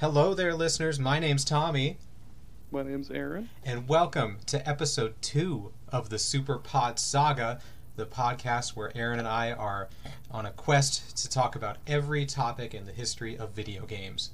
[0.00, 0.98] Hello there, listeners.
[0.98, 1.98] My name's Tommy,
[2.70, 3.50] My name's Aaron.
[3.64, 7.60] and welcome to episode two of the Super Pod Saga,
[7.96, 9.88] the podcast where Aaron and I are
[10.30, 14.30] on a quest to talk about every topic in the history of video games.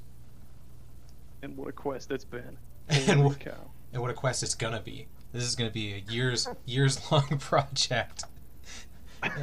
[1.42, 2.58] And what a quest it's been.
[2.88, 3.70] And Holy wh- cow.
[3.94, 5.06] and what a quest it's gonna be.
[5.32, 8.24] This is gonna be a years years long project.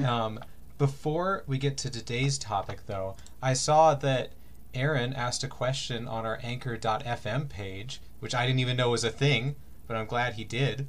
[0.05, 0.40] Um,
[0.77, 4.34] before we get to today's topic, though, I saw that
[4.73, 9.09] Aaron asked a question on our Anchor.fm page, which I didn't even know was a
[9.12, 9.55] thing,
[9.88, 10.88] but I'm glad he did.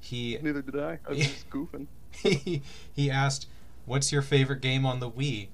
[0.00, 0.98] He Neither did I.
[1.06, 1.86] I was just goofing.
[2.12, 2.62] he
[2.92, 3.46] he asked,
[3.86, 5.48] "What's your favorite game on the Wii?"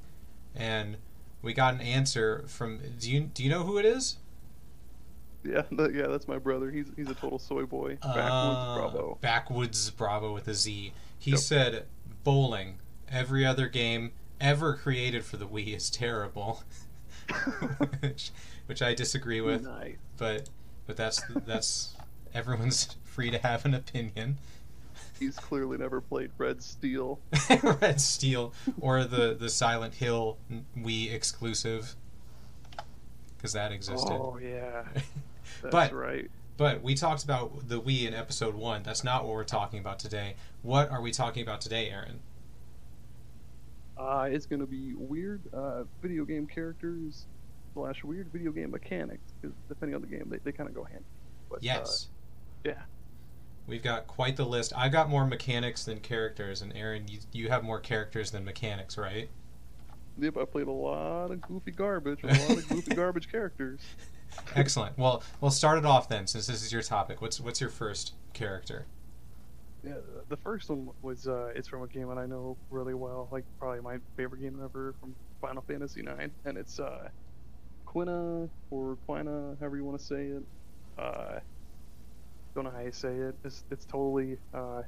[0.54, 0.98] And
[1.42, 2.80] we got an answer from.
[2.98, 4.18] Do you do you know who it is?
[5.42, 6.70] Yeah, that, yeah, that's my brother.
[6.70, 7.96] He's he's a total soy boy.
[8.02, 9.18] Backwoods Uh, Bravo.
[9.22, 10.92] Backwoods Bravo with a Z.
[11.18, 11.40] He Yep.
[11.40, 11.86] said
[12.22, 12.78] bowling.
[13.10, 16.62] Every other game ever created for the Wii is terrible.
[18.00, 18.30] which,
[18.66, 19.96] which I disagree with, Nice.
[20.16, 20.48] but
[20.86, 21.94] but that's that's
[22.34, 24.38] everyone's free to have an opinion.
[25.18, 27.20] He's clearly never played Red Steel.
[27.80, 30.38] Red Steel or the the Silent Hill
[30.76, 31.94] Wii exclusive
[33.36, 34.12] because that existed.
[34.12, 34.84] Oh yeah,
[35.62, 36.30] that's But- right.
[36.56, 38.84] But we talked about the Wii in episode one.
[38.84, 40.36] That's not what we're talking about today.
[40.62, 42.20] What are we talking about today, Aaron?
[43.96, 47.26] Uh, it's gonna be weird uh, video game characters
[47.74, 50.84] slash weird video game mechanics because depending on the game, they, they kind of go
[50.84, 51.04] hand.
[51.48, 52.08] But, uh, Yes.
[52.64, 52.82] yeah.
[53.66, 54.72] We've got quite the list.
[54.76, 58.98] I've got more mechanics than characters, and Aaron, you, you have more characters than mechanics,
[58.98, 59.28] right?
[60.18, 63.80] Yep, I played a lot of goofy garbage, a lot of goofy garbage characters.
[64.54, 64.96] Excellent.
[64.98, 67.22] Well, we'll start it off then, since this is your topic.
[67.22, 68.86] What's what's your first character?
[69.84, 69.94] Yeah,
[70.28, 73.44] the- first one was uh, it's from a game that I know really well, like
[73.58, 77.08] probably my favorite game ever from Final Fantasy IX, and it's uh,
[77.86, 80.42] Quina or Quina, however you want to say it.
[80.98, 81.40] Uh,
[82.54, 83.34] don't know how you say it.
[83.44, 84.82] It's it's totally uh,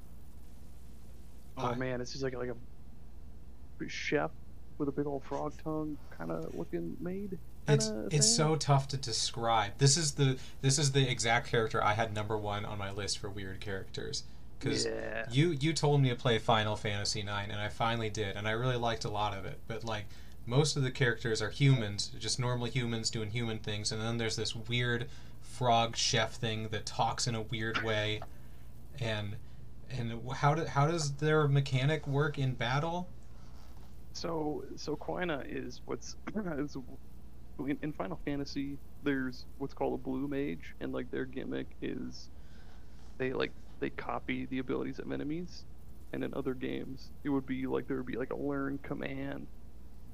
[1.59, 4.31] oh man, it's just like like a chef
[4.79, 7.39] with a big old frog tongue kind of looking maid.
[7.69, 9.73] It's it's so tough to describe.
[9.79, 13.19] This is the this is the exact character I had number one on my list
[13.19, 14.23] for weird characters.
[14.59, 15.27] Because yeah.
[15.31, 18.53] you you told me to play Final Fantasy IX, and I finally did, and I
[18.53, 19.61] really liked a lot of it.
[19.67, 20.07] But like
[20.47, 24.37] most of the characters are humans, just normal humans doing human things, and then there's
[24.37, 25.09] this weird
[25.43, 28.21] frog chef thing that talks in a weird way,
[29.01, 29.37] and
[29.91, 33.09] and how do, how does their mechanic work in battle?
[34.13, 36.17] So so Quina is what's
[36.59, 36.77] is
[37.59, 38.79] in, in Final Fantasy.
[39.05, 42.31] There's what's called a blue mage, and like their gimmick is
[43.19, 45.65] they like they copy the abilities of enemies.
[46.13, 49.47] And in other games, it would be like there would be like a learn command,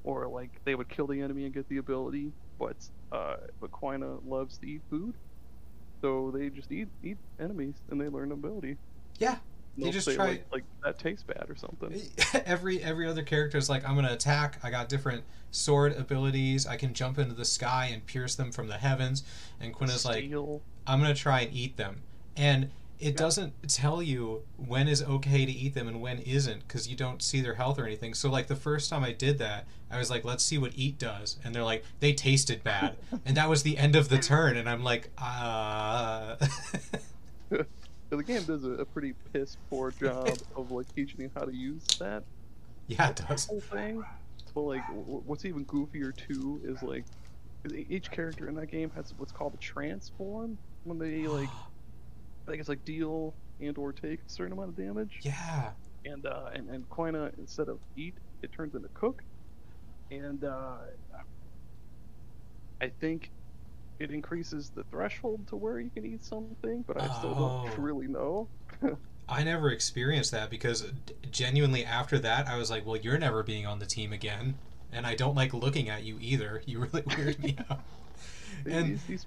[0.03, 2.31] or like they would kill the enemy and get the ability.
[2.59, 2.75] But
[3.11, 5.13] uh, but Quina loves to eat food,
[6.01, 8.77] so they just eat eat enemies and they learn ability.
[9.19, 9.37] Yeah,
[9.77, 12.01] They just say, try- like, like that tastes bad or something.
[12.45, 14.59] every every other character is like I'm gonna attack.
[14.63, 16.65] I got different sword abilities.
[16.65, 19.23] I can jump into the sky and pierce them from the heavens.
[19.61, 20.25] And Quina's like,
[20.87, 22.01] I'm gonna try and eat them.
[22.35, 22.71] And
[23.03, 23.11] it Yeah.
[23.17, 27.21] doesn't tell you when is okay to eat them and when isn't because you don't
[27.21, 28.13] see their health or anything.
[28.13, 30.97] So like the first time I did that, I was like, let's see what eat
[30.97, 34.57] does, and they're like, they tasted bad, and that was the end of the turn.
[34.57, 36.35] And I'm like, uh.
[38.09, 41.53] The game does a, a pretty piss poor job of like teaching you how to
[41.55, 42.23] use that
[42.87, 43.45] yeah, it does.
[43.47, 44.03] whole thing.
[44.53, 47.05] But like, w- what's even goofier too is like,
[47.89, 51.49] each character in that game has what's called a transform when they like,
[52.45, 55.19] I think it's like deal and or take a certain amount of damage.
[55.21, 55.71] Yeah.
[56.05, 59.23] And uh, and and Quina instead of eat, it turns into cook.
[60.11, 60.75] And uh,
[62.81, 63.31] I think
[63.99, 67.67] it increases the threshold to where you can eat something, but I still Oh.
[67.67, 68.47] don't really know.
[69.29, 70.85] I never experienced that because
[71.31, 74.55] genuinely after that I was like, well, you're never being on the team again,
[74.91, 76.61] and I don't like looking at you either.
[76.65, 77.79] You really weird me out.
[78.65, 79.25] And These- these-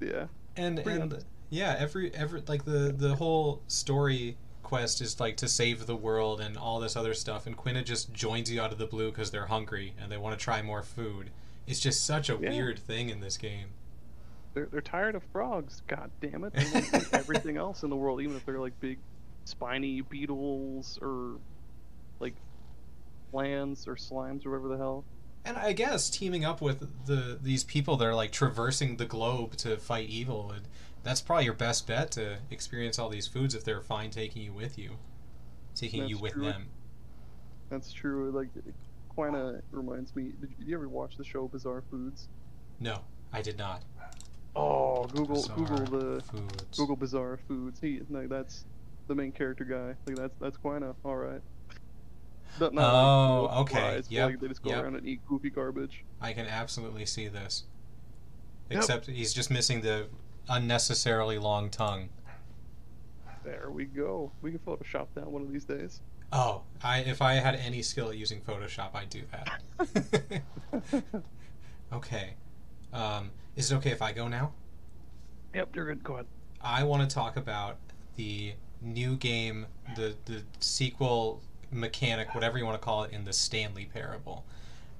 [0.00, 0.26] yeah.
[0.56, 1.26] and and honest.
[1.52, 6.40] Yeah, every every like the the whole story quest is like to save the world
[6.40, 9.30] and all this other stuff, and Quina just joins you out of the blue because
[9.30, 11.28] they're hungry and they want to try more food.
[11.66, 12.48] It's just such a Yeah.
[12.50, 13.66] weird thing in this game.
[14.54, 16.52] They're, they're tired of frogs, god damn it.
[17.12, 18.98] Everything else in the world, even if they're like big
[19.44, 21.36] spiny beetles or
[22.18, 22.34] like
[23.30, 25.04] plants or slimes or whatever the hell.
[25.44, 29.56] And I guess teaming up with the these people that are like traversing the globe
[29.58, 30.62] to fight evil, and
[31.02, 34.52] that's probably your best bet to experience all these foods if they're fine taking you
[34.52, 34.98] with you,
[35.74, 36.44] taking you with true.
[36.44, 36.68] them.
[37.70, 38.30] That's true.
[38.30, 38.48] Like,
[39.16, 40.32] Quina reminds me.
[40.40, 42.28] Did you ever watch the show Bizarre Foods?
[42.80, 43.00] No,
[43.32, 43.82] I did not.
[44.54, 46.78] Oh, Google Bizarre Google the foods.
[46.78, 47.80] Google Bizarre Foods.
[47.80, 48.64] He like that's
[49.08, 49.94] the main character guy.
[50.06, 50.94] Like that's that's Quina.
[51.04, 51.40] All right.
[52.60, 53.74] Not, not Oh, like, okay.
[53.80, 54.84] flies, but, Like they just go yep.
[54.84, 56.04] around and eat goofy garbage.
[56.20, 57.64] I can absolutely see this.
[58.70, 58.78] Yep.
[58.78, 60.06] Except he's just missing the
[60.48, 62.08] unnecessarily long tongue.
[63.44, 64.30] There we go.
[64.40, 66.00] We can Photoshop that one of these days.
[66.32, 70.42] Oh, I if I had any skill at using Photoshop, I'd do that.
[71.92, 72.34] okay.
[72.92, 74.52] Um, is it okay if I go now?
[75.54, 76.02] Yep, you're good.
[76.02, 76.26] Go ahead.
[76.62, 77.76] I want to talk about
[78.16, 79.66] the new game,
[79.96, 84.44] the the sequel mechanic, whatever you want to call it, in the Stanley Parable,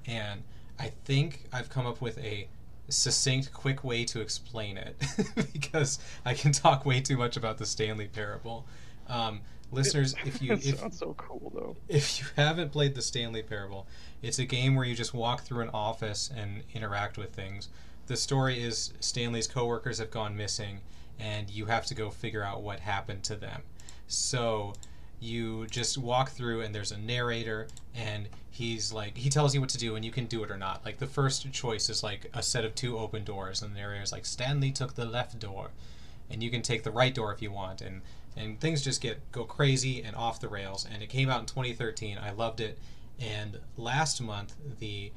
[0.05, 0.43] and
[0.77, 2.47] I think I've come up with a
[2.89, 5.01] succinct, quick way to explain it
[5.53, 8.65] because I can talk way too much about the Stanley Parable.
[9.07, 9.41] Um,
[9.71, 11.75] listeners, if you if sounds so cool though.
[11.87, 13.87] if you haven't played the Stanley Parable,
[14.21, 17.69] it's a game where you just walk through an office and interact with things.
[18.07, 20.81] The story is Stanley's coworkers have gone missing,
[21.19, 23.63] and you have to go figure out what happened to them.
[24.07, 24.73] So
[25.23, 29.69] you just walk through, and there's a narrator, and he's like, he tells you what
[29.69, 30.83] to do, and you can do it or not.
[30.85, 34.11] Like the first choice is like a set of two open doors, and the narrator's
[34.11, 35.71] like, Stanley took the left door,
[36.29, 38.01] and you can take the right door if you want, and
[38.35, 40.87] and things just get go crazy and off the rails.
[40.91, 42.17] And it came out in 2013.
[42.17, 42.79] I loved it.
[43.19, 45.11] And last month, the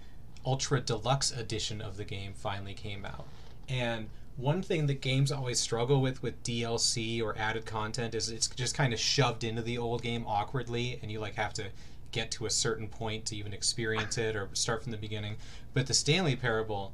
[0.44, 3.26] ultra deluxe edition of the game finally came out.
[3.68, 8.48] And one thing that games always struggle with with DLC or added content is it's
[8.48, 11.66] just kind of shoved into the old game awkwardly, and you like have to
[12.12, 15.36] get to a certain point to even experience it or start from the beginning.
[15.74, 16.92] But the Stanley Parable,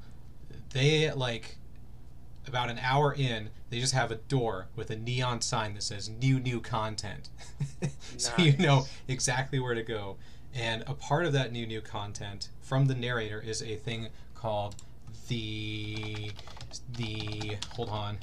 [0.72, 1.56] they like
[2.46, 6.08] about an hour in, they just have a door with a neon sign that says
[6.08, 7.28] new new content.
[8.16, 10.16] so you know exactly where to go.
[10.54, 14.76] And a part of that new new content from the narrator is a thing called
[15.28, 16.32] the
[16.96, 18.18] the hold on.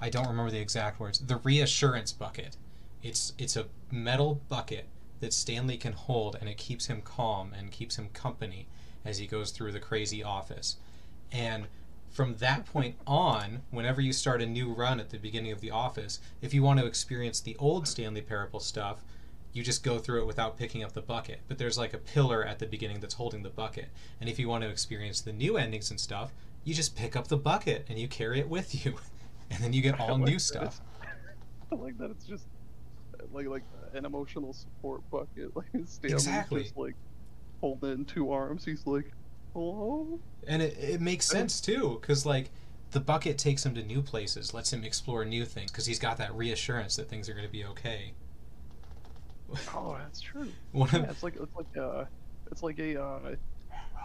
[0.00, 1.18] I don't remember the exact words.
[1.18, 2.56] The reassurance bucket.
[3.02, 4.86] It's it's a metal bucket
[5.20, 8.66] that Stanley can hold and it keeps him calm and keeps him company
[9.04, 10.76] as he goes through the crazy office.
[11.30, 11.66] And
[12.10, 15.70] from that point on, whenever you start a new run at the beginning of the
[15.70, 19.02] office, if you want to experience the old Stanley Parable stuff,
[19.52, 21.40] you just go through it without picking up the bucket.
[21.48, 23.88] But there's like a pillar at the beginning that's holding the bucket.
[24.20, 26.32] And if you want to experience the new endings and stuff,
[26.64, 28.96] you just pick up the bucket and you carry it with you.
[29.54, 30.80] And then you get all like new stuff.
[31.72, 32.46] I like that it's just
[33.32, 35.50] like like an emotional support bucket.
[35.54, 36.62] Like Stanley's Exactly.
[36.62, 36.94] just like
[37.60, 38.64] holding in two arms.
[38.64, 39.12] He's like,
[39.52, 42.50] "Hello." And it, it makes sense too, because like
[42.92, 46.16] the bucket takes him to new places, lets him explore new things, because he's got
[46.16, 48.14] that reassurance that things are going to be okay.
[49.74, 50.48] Oh, that's true.
[50.72, 52.04] One Yeah, of, it's like it's like uh,
[52.50, 53.34] it's like a uh,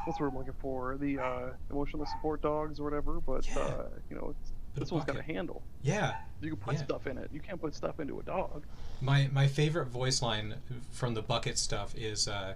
[0.08, 0.98] what's the word I'm looking for?
[0.98, 3.20] The uh, emotional support dogs or whatever.
[3.20, 3.60] But Yeah.
[3.60, 4.34] uh, you know,
[4.76, 5.62] this one's got a handle.
[5.82, 6.84] yeah, You can put Yeah.
[6.84, 7.30] stuff in it.
[7.34, 8.64] You can't put stuff into a dog.
[9.02, 10.56] My my favorite voice line
[10.92, 12.54] from the bucket stuff is uh,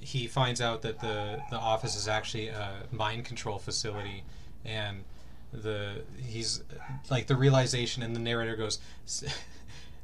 [0.00, 4.24] he finds out that the the office is actually a mind control facility,
[4.64, 5.04] and
[5.52, 6.62] the he's
[7.10, 8.78] like the realization, and the narrator goes,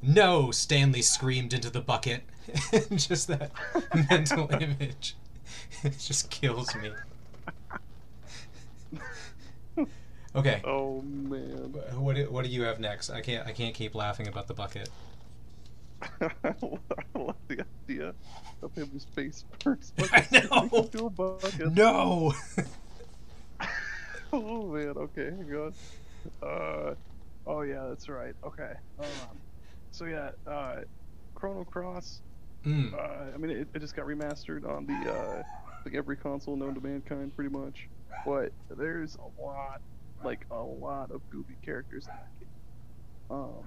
[0.03, 2.25] "No!" Stanley screamed into the bucket.
[2.97, 3.53] just that
[4.11, 5.17] mental image,
[5.85, 6.91] it just kills me.
[10.37, 11.73] Okay, Oh man.
[11.95, 13.09] what do, what do you have next?
[13.09, 14.89] I can't I can't keep laughing about the bucket.
[16.21, 16.55] I
[17.15, 18.15] love the idea
[18.61, 19.95] of him just face first.
[20.13, 20.89] I know.
[21.07, 21.73] A bucket.
[21.73, 22.35] No.
[24.33, 24.95] oh man.
[24.97, 25.31] Okay.
[25.31, 25.75] Hang on.
[26.43, 26.95] Uh.
[27.47, 28.35] Oh yeah, that's right.
[28.45, 28.73] Okay.
[28.99, 29.07] Um.
[29.93, 30.31] So yeah.
[30.49, 30.81] Uh.
[31.37, 32.23] Chrono Cross.
[32.67, 32.95] Mm.
[32.95, 35.43] Uh, I mean, it, it just got remastered on the uh,
[35.85, 37.89] like every console known to mankind, pretty much.
[38.25, 39.81] But there's a lot,
[40.23, 42.49] like a lot of goofy characters in that game.
[43.31, 43.65] Um,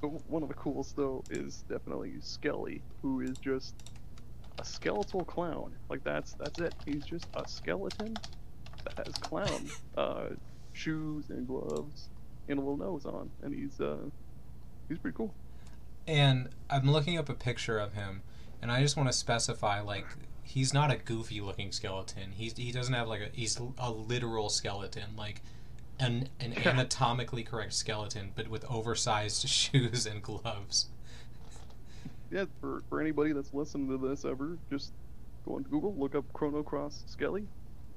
[0.00, 3.74] but one of the coolest though is definitely Skelly, who is just
[4.58, 5.72] a skeletal clown.
[5.88, 6.74] Like that's that's it.
[6.84, 8.16] He's just a skeleton
[8.84, 10.26] that has clown uh,
[10.72, 12.08] shoes and gloves
[12.48, 13.98] and a little nose on, and he's uh,
[14.88, 15.32] he's pretty cool.
[16.06, 18.22] And I'm looking up a picture of him,
[18.62, 20.06] and I just want to specify like
[20.48, 22.32] he's not a goofy looking skeleton.
[22.32, 25.42] He's he doesn't have like a he's a literal skeleton, like
[26.00, 30.86] an an anatomically correct skeleton, but with oversized shoes and gloves.
[32.30, 34.92] yeah, for, for anybody that's listened to this ever, just
[35.46, 37.46] go on Google, look up Chrono Cross Skelly,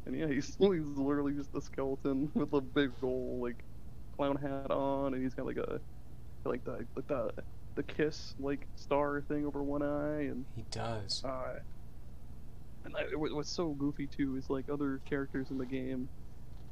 [0.06, 3.64] and yeah, he's, he's literally just a skeleton with a big old like
[4.16, 5.80] clown hat on, and he's got like a
[6.46, 7.32] like the like the
[7.76, 11.24] the kiss like star thing over one eye, and He does.
[11.24, 11.60] uh,
[12.86, 16.10] and I, what's so goofy too is like other characters in the game,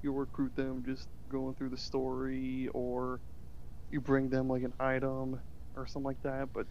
[0.01, 3.19] you recruit them just going through the story or
[3.91, 5.39] you bring them like an item
[5.75, 6.49] or something like that.
[6.53, 6.65] But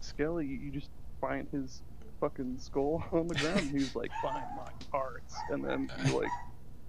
[0.00, 1.82] Skelly, you just find his
[2.20, 3.60] fucking skull on the ground.
[3.60, 6.30] and he's like, "Find my parts," and then you like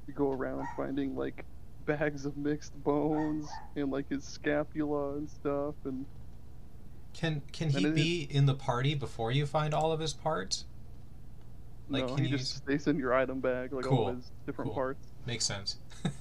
[0.08, 1.46] you go around finding like
[1.86, 6.06] bags of mixed bones and like his scapula and stuff and
[7.14, 10.66] Can can he be in the party before you find all of his parts?
[11.90, 14.32] Like, no, can he you just stays in your item bag like Cool, all his
[14.46, 14.76] different cool.
[14.76, 15.08] parts.
[15.26, 15.78] Makes sense.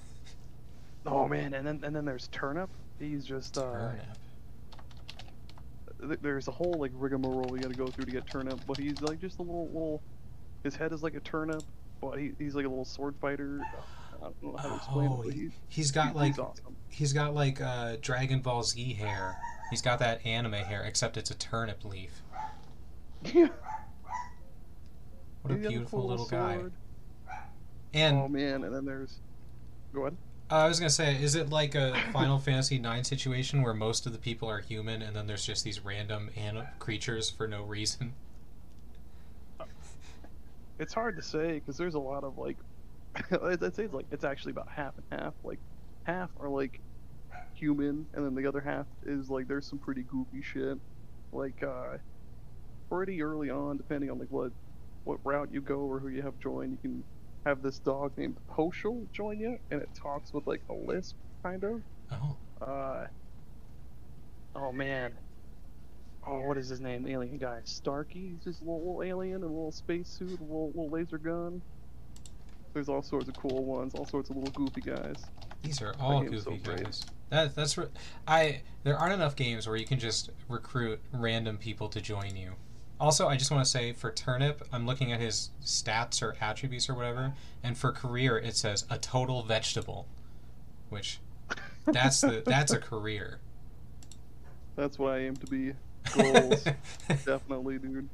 [1.07, 2.71] Oh man, and then and then there's Turnip.
[2.99, 4.07] He's just uh, Turnip.
[6.09, 8.79] th- there's a whole like rigmarole you got to go through to get Turnip, but
[8.79, 10.03] he's like just a little little.
[10.63, 11.63] His head is like a turnip,
[12.01, 13.61] but he, he's like a little sword fighter.
[14.15, 16.75] I don't know how to explain Oh, it, he's, He's got he's like awesome.
[16.89, 19.37] he's got like uh, Dragon Ball Z hair.
[19.69, 22.23] He's got that anime hair, except it's a turnip leaf.
[23.35, 23.49] Yeah,
[25.45, 26.59] What a beautiful cool little guy.
[27.93, 29.19] And oh man, and then there's.
[29.93, 30.17] Go ahead.
[30.51, 34.07] Uh, I was gonna say, is it like a Final Fantasy IX situation where most
[34.07, 37.63] of the people are human, and then there's just these random an- creatures for no
[37.63, 38.15] reason?
[40.77, 42.57] It's hard to say because there's a lot of like,
[43.31, 45.35] I'd I'd say it's like it's actually about half and half.
[45.45, 45.61] Like,
[46.03, 46.81] half are like
[47.53, 50.79] human, and then the other half is like there's some pretty goofy shit.
[51.33, 51.99] Like, uh,
[52.89, 54.51] pretty early on, depending on like what
[55.05, 57.05] what route you go or who you have join, you can
[57.45, 61.63] have this dog named Poshul join you, and it talks with like a lisp, kind
[61.65, 61.83] of.
[62.13, 63.07] Oh, Uh,
[64.57, 65.13] oh man.
[66.27, 67.03] Oh, what is his name?
[67.03, 67.61] The alien guy.
[67.65, 68.31] Starky?
[68.33, 71.61] He's just a little, little alien in a little spacesuit, a little, little laser gun.
[72.73, 75.23] There's all sorts of cool ones, all sorts of little goofy guys.
[75.63, 76.85] these are all so goofy great.
[76.85, 77.05] guys.
[77.31, 77.87] That that's re-
[78.27, 78.63] I.
[78.85, 82.53] There aren't enough games where you can just recruit random people to join you.
[83.01, 86.89] Also, I just want to say for Turnip, I'm looking at his stats or attributes
[86.89, 90.07] or whatever, and for career it says a total vegetable,
[90.91, 91.19] which
[91.87, 93.41] that's the that's a career.
[94.77, 95.73] That's what I aim to be.
[96.17, 96.65] Goals.
[97.09, 98.09] Definitely, dude.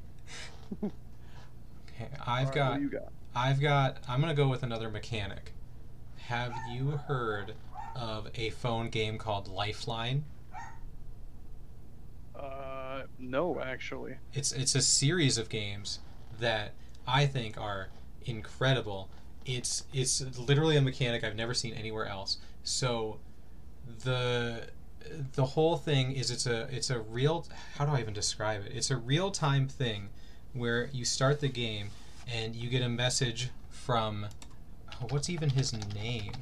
[0.83, 0.93] Okay,
[2.27, 3.09] I've Alright, got What do you got?
[3.35, 3.99] I've got.
[4.09, 5.53] I'm gonna go with another mechanic.
[6.27, 7.55] Have you heard
[7.95, 10.25] of a phone game called Lifeline?
[12.41, 14.17] Uh, no, actually.
[14.33, 16.01] It's it's a series of games
[16.39, 16.73] that
[17.07, 17.89] I think are
[18.25, 19.11] incredible.
[19.45, 22.39] It's it's literally a mechanic I've never seen anywhere else.
[22.63, 23.19] So
[24.05, 24.69] the
[25.35, 28.73] the whole thing is it's a it's a real how do I even describe it?
[28.75, 30.09] It's a real time thing
[30.53, 31.91] where you start the game
[32.33, 34.27] and you get a message from
[34.93, 36.33] oh, what's even his name?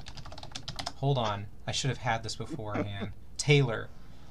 [0.96, 3.12] Hold on, I should have had this beforehand.
[3.36, 3.88] Taylor.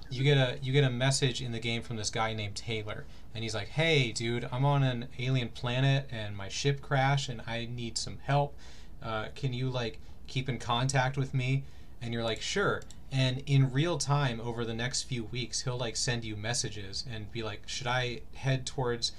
[0.10, 3.06] You get a you get a message in the game from this guy named Taylor,
[3.36, 7.42] and he's like, "Hey, dude, I'm on an alien planet and my ship crashed, and
[7.46, 8.56] I need some help.
[9.04, 11.64] Uh, can you like keep in contact with me?"
[12.02, 15.96] And you're like, "Sure." And in real time, over the next few weeks, he'll like
[15.96, 19.12] send you messages and be like, "Should I head towards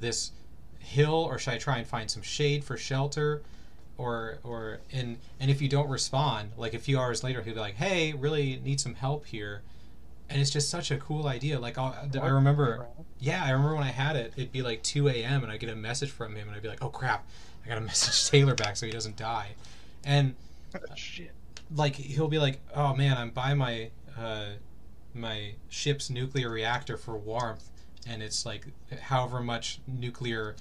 [0.00, 0.32] this
[0.80, 3.42] hill, or should I try and find some shade for shelter?"
[3.98, 7.60] Or, or and and if you don't respond, like a few hours later, he'll be
[7.60, 9.62] like, "Hey, really need some help here,"
[10.32, 11.60] and it's just such a cool idea.
[11.60, 12.86] Like I'll, I remember,
[13.18, 15.42] yeah, I remember when I had it, it'd be like 2 a.m.
[15.42, 17.26] and I get a message from him, and I'd be like, "Oh crap,
[17.64, 19.50] I gotta message Taylor back so he doesn't die,"
[20.04, 20.34] and
[20.96, 21.32] Shit.
[21.74, 24.46] like he'll be like, "Oh man, I'm by my uh,
[25.14, 27.68] my ship's nuclear reactor for warmth,
[28.08, 28.66] and it's like
[29.02, 30.56] however much nuclear."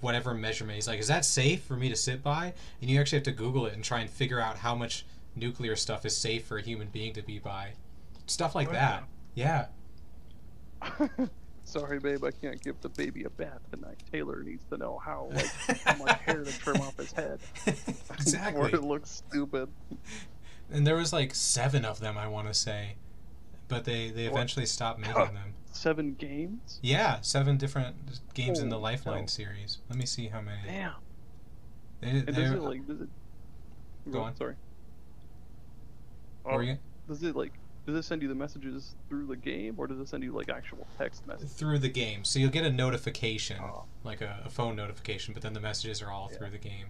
[0.00, 2.52] Whatever measurement, he's like, is that safe for me to sit by?
[2.82, 5.76] And you actually have to Google it and try and figure out how much nuclear
[5.76, 7.70] stuff is safe for a human being to be by.
[8.26, 8.72] Stuff like Wow.
[8.74, 9.04] that.
[9.34, 9.66] Yeah.
[11.64, 14.02] Sorry, babe, I can't give the baby a bath tonight.
[14.12, 17.40] Taylor needs to know how like how much hair to trim off his head.
[18.12, 18.60] exactly.
[18.62, 19.68] Or it looks stupid.
[20.70, 22.96] And there was like seven of them, I want to say,
[23.68, 24.34] but they they What?
[24.36, 25.54] eventually stopped making them.
[25.72, 26.78] Seven games?
[26.82, 27.96] Yeah, seven different
[28.34, 29.26] games in the Lifeline hell.
[29.28, 29.78] series.
[29.88, 30.60] Let me see how many.
[30.66, 30.92] Damn.
[32.00, 33.08] They, And does it like does it
[34.10, 34.36] Go on.
[34.36, 34.54] Sorry.
[36.42, 36.78] what Oh, you-
[37.08, 37.52] does it like
[37.86, 40.48] does it send you the messages through the game or does it send you like
[40.48, 41.52] actual text messages?
[41.52, 43.84] through the game, so you'll get a notification, Oh.
[44.04, 46.38] like a, a phone notification, but then the messages are all Yeah.
[46.38, 46.86] through the game.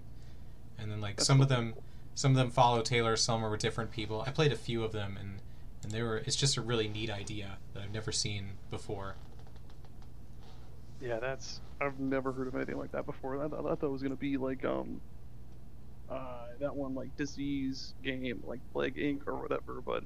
[0.79, 1.75] And then like That's some of them,
[2.15, 4.23] some of them follow Taylor, some are with different people.
[4.27, 5.41] I played a few of them, and
[5.83, 6.17] and they were.
[6.19, 9.17] It's just a really neat idea that I've never seen before.
[11.01, 13.43] Yeah, that's I've never heard of anything like that before.
[13.45, 15.01] I, thought- I thought that was gonna be like um
[16.09, 20.05] uh that one like disease game like Plague Inc or whatever, but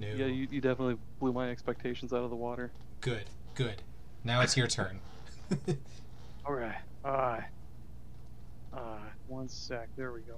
[0.00, 0.06] No.
[0.06, 2.72] yeah, you, you definitely blew my expectations out of the water.
[3.02, 3.24] Good.
[3.54, 3.82] Good.
[4.24, 5.00] Now it's your turn.
[6.46, 6.78] All right.
[7.04, 7.40] Uh,
[8.72, 9.88] uh, one sec.
[9.96, 10.36] There we go.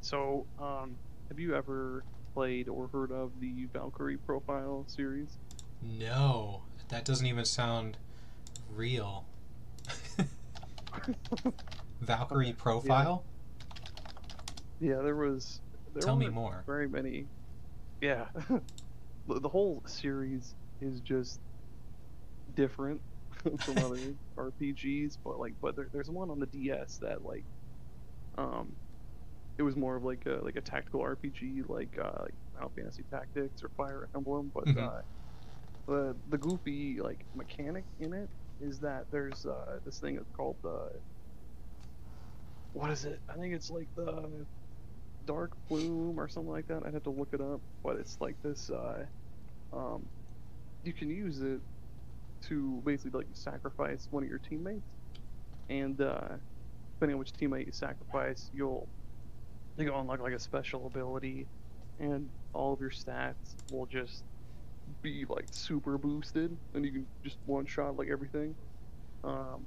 [0.00, 0.96] So, um,
[1.28, 2.02] have you ever
[2.32, 5.36] played or heard of the Valkyrie Profile series?
[5.82, 7.98] No, that doesn't even sound
[8.74, 9.26] real.
[12.00, 13.24] Valkyrie profile?
[14.80, 15.60] Yeah, there was.
[15.92, 16.62] There Tell me more.
[16.66, 17.26] Very many.
[18.02, 18.26] Yeah,
[19.26, 21.40] the, whole series is just
[22.54, 23.02] different
[23.64, 27.46] from other RPGs, but like, but there, there's one on the DS that like,
[28.38, 28.76] um,
[29.58, 33.04] it was more of like a like a tactical RPG, like uh, like Final Fantasy
[33.10, 34.78] Tactics or Fire Emblem, but Mhm.
[34.78, 35.02] uh,
[35.88, 38.30] the the goofy like mechanic in it
[38.60, 40.90] is that there's uh, this thing that's called the
[42.72, 43.20] what is it?
[43.28, 44.46] I think it's like the
[45.26, 46.82] dark plume or something like that.
[46.84, 48.70] I'd have to look it up, but it's like this.
[48.70, 49.04] Uh,
[49.72, 50.04] um,
[50.84, 51.60] you can use it
[52.48, 54.82] to basically like sacrifice one of your teammates,
[55.68, 56.28] and uh,
[56.94, 58.88] depending on which teammate you sacrifice, you'll
[59.78, 61.46] you unlock like a special ability,
[61.98, 64.22] and all of your stats will just
[65.02, 68.54] be like super boosted, and you can just one shot like everything.
[69.24, 69.66] Um,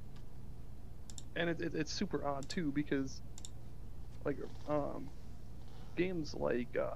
[1.34, 3.20] and it, it, it's super odd too because
[4.24, 4.36] like
[4.68, 5.08] um,
[5.96, 6.90] games like uh,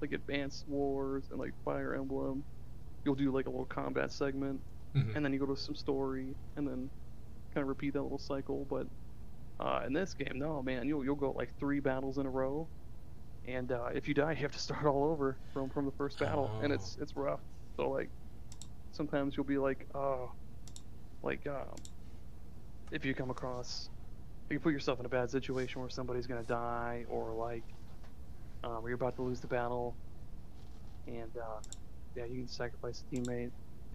[0.00, 2.44] like Advanced Wars and like Fire Emblem,
[3.04, 4.60] you'll do like a little combat segment,
[4.96, 5.14] Mhm.
[5.16, 6.90] and then you go to some story, and then
[7.54, 8.66] kind of repeat that little cycle.
[8.68, 8.86] But
[9.60, 12.68] uh, in this game, no man, you'll you'll go like three battles in a row,
[13.46, 16.18] and uh, if you die, you have to start all over from from the first
[16.18, 16.74] battle, and Oh.
[16.74, 17.40] it's it's rough.
[17.76, 18.10] So like
[18.92, 20.30] sometimes you'll be like, oh,
[21.22, 21.76] like um,
[22.90, 23.88] if you come across,
[24.50, 27.64] you put yourself in a bad situation where somebody's gonna die, or like
[28.64, 29.94] um, where you're about to lose the battle,
[31.06, 31.60] and uh,
[32.16, 33.50] yeah, you can sacrifice a teammate.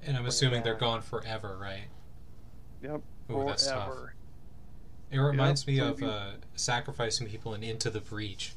[0.05, 1.87] And I'm assuming they're gone forever, right?
[2.83, 3.01] Yep,
[3.31, 3.89] Ooh, that's tough.
[5.09, 8.53] It reminds me so of you- uh, sacrificing people in Into the Breach,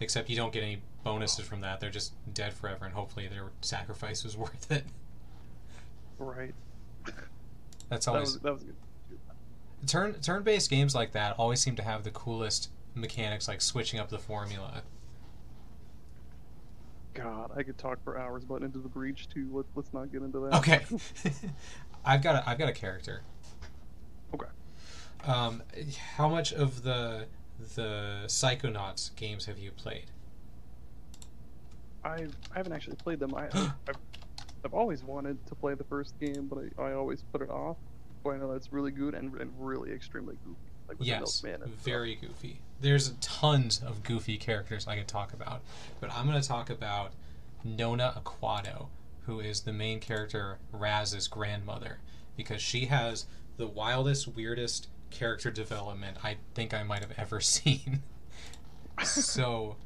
[0.00, 1.80] except you don't get any bonuses from that.
[1.80, 4.84] They're just dead forever, and hopefully their sacrifice was worth it.
[6.18, 6.54] Right.
[7.88, 8.74] That's That always was that was good.
[9.86, 14.08] turn turn-based games like that always seem to have the coolest mechanics, like switching up
[14.10, 14.82] the formula.
[17.16, 19.48] God, I could talk for hours about Into the Breach too.
[19.52, 20.54] Let, let's not get into that.
[20.58, 20.84] Okay,
[22.04, 23.22] I've got a, I've got a character.
[24.34, 24.46] Okay.
[25.24, 25.62] Um,
[26.16, 27.26] how much of the
[27.74, 30.06] the Psychonauts games have you played?
[32.04, 33.34] I I haven't actually played them.
[33.34, 33.46] I
[33.88, 33.96] I've,
[34.64, 37.76] I've always wanted to play the first game, but I, I always put it off.
[38.22, 40.58] But I know that's really good and, and really extremely goofy.
[40.88, 41.84] Like Yes, Milkman and stuff.
[41.84, 42.60] very goofy.
[42.80, 45.62] There's tons of goofy characters I could talk about,
[46.00, 47.12] but I'm going to talk about
[47.64, 48.88] Nona Aquato,
[49.24, 51.98] who is the main character Raz's grandmother,
[52.36, 58.02] because she has the wildest, weirdest character development I think I might have ever seen.
[59.02, 59.76] so,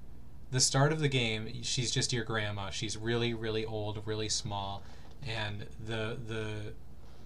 [0.50, 2.70] the start of the game, she's just your grandma.
[2.70, 4.82] She's really, really old, really small,
[5.26, 6.72] and the the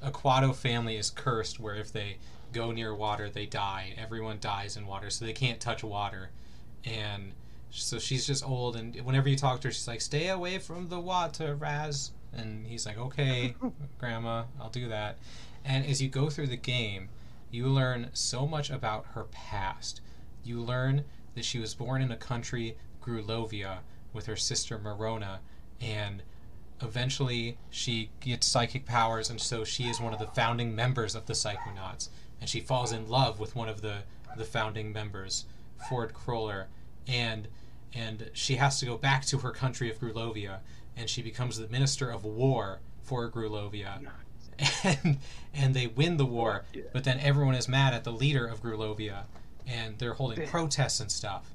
[0.03, 2.19] Aquato family is cursed, where if they
[2.55, 3.95] go near water, they die.
[3.99, 6.31] Everyone dies in water, so they can't touch water.
[6.85, 7.33] And
[7.71, 10.89] so she's just old, and whenever you talk to her, she's like, "Stay away from
[10.89, 13.57] the water, Raz." And he's like, "Okay,
[13.99, 15.19] Grandma, I'll do that."
[15.65, 17.09] And as you go through the game,
[17.51, 20.01] you learn so much about her past.
[20.45, 23.79] You learn that she was born in a country, Grulovia,
[24.13, 25.39] with her sister Marona,
[25.81, 26.23] and
[26.81, 31.27] eventually she gets psychic powers, and so she is one of the founding members of
[31.27, 32.09] the Psychonauts.
[32.45, 34.01] And she falls in love with one of the,
[34.37, 35.47] the founding members,
[35.89, 36.67] Ford Cruller,
[37.09, 37.49] and
[37.95, 40.59] and she has to go back to her country of Grulovia,
[40.95, 44.11] and she becomes the minister of war for Grulovia
[44.85, 45.21] and
[45.55, 49.23] and they win the war, but then everyone is mad at the leader of Grulovia,
[49.67, 50.49] and they're holding Damn.
[50.49, 51.55] protests and stuff.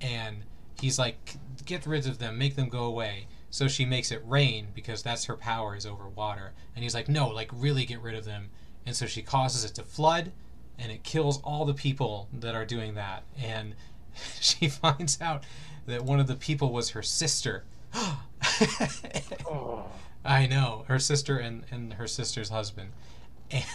[0.00, 0.44] And
[0.80, 4.68] he's like, "Get rid of them, make them go away." So she makes it rain
[4.76, 6.52] because that's her power is over water.
[6.76, 8.50] And he's like, "No, like really get rid of them."
[8.86, 10.32] And so she causes it to flood,
[10.78, 13.22] and it kills all the people that are doing that.
[13.40, 13.74] And
[14.40, 15.44] she finds out
[15.86, 17.64] that one of the people was her sister.
[19.46, 19.86] Oh,
[20.24, 22.90] I know her sister and, and her sister's husband,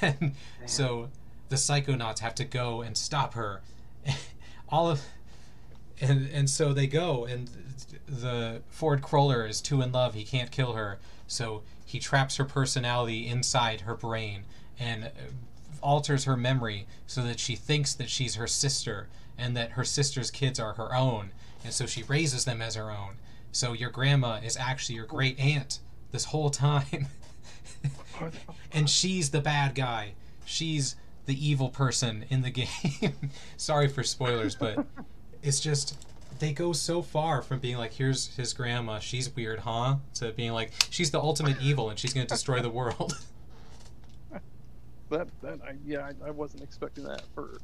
[0.01, 1.09] and so
[1.49, 3.61] the psychonauts have to go and stop her.
[4.69, 5.01] All of
[5.99, 7.49] and and so they go, and
[8.07, 12.45] the Ford Cruller is too in love; he can't kill her, so he traps her
[12.45, 14.45] personality inside her brain
[14.79, 15.11] and
[15.81, 20.31] alters her memory so that she thinks that she's her sister and that her sister's
[20.31, 21.31] kids are her own,
[21.63, 23.15] and so she raises them as her own.
[23.51, 25.79] So your grandma is actually your great aunt
[26.11, 27.07] this whole time.
[28.73, 30.13] and she's the bad guy.
[30.45, 32.49] She's the evil person in the
[33.01, 33.31] game.
[33.57, 34.85] Sorry for spoilers, but
[35.41, 36.05] it's just
[36.39, 39.97] they go so far from being like, here's his grandma, she's weird, huh?
[40.15, 43.17] To being like, she's the ultimate evil and she's gonna destroy the world.
[45.09, 47.59] That that I yeah I, I wasn't expecting that for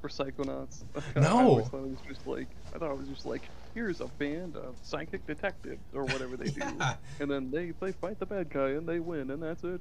[0.00, 0.82] for Psychonauts.
[1.16, 1.38] No.
[1.38, 3.42] always thought it was just like I thought it was just like
[3.74, 6.62] here's a band of psychic detectives or whatever they do,
[7.20, 9.80] and then they they fight the bad guy and they win and that's it.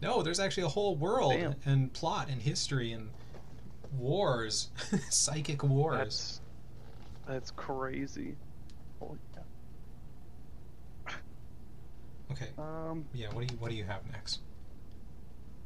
[0.00, 1.54] No, there's actually a whole world Damn.
[1.64, 3.10] and plot and history and
[3.96, 4.68] wars,
[5.10, 5.98] psychic wars.
[5.98, 6.40] That's
[7.26, 8.36] that's crazy.
[9.00, 9.42] Holy cow.
[12.32, 13.28] Okay, Um, yeah.
[13.32, 14.40] What do you What do you have next?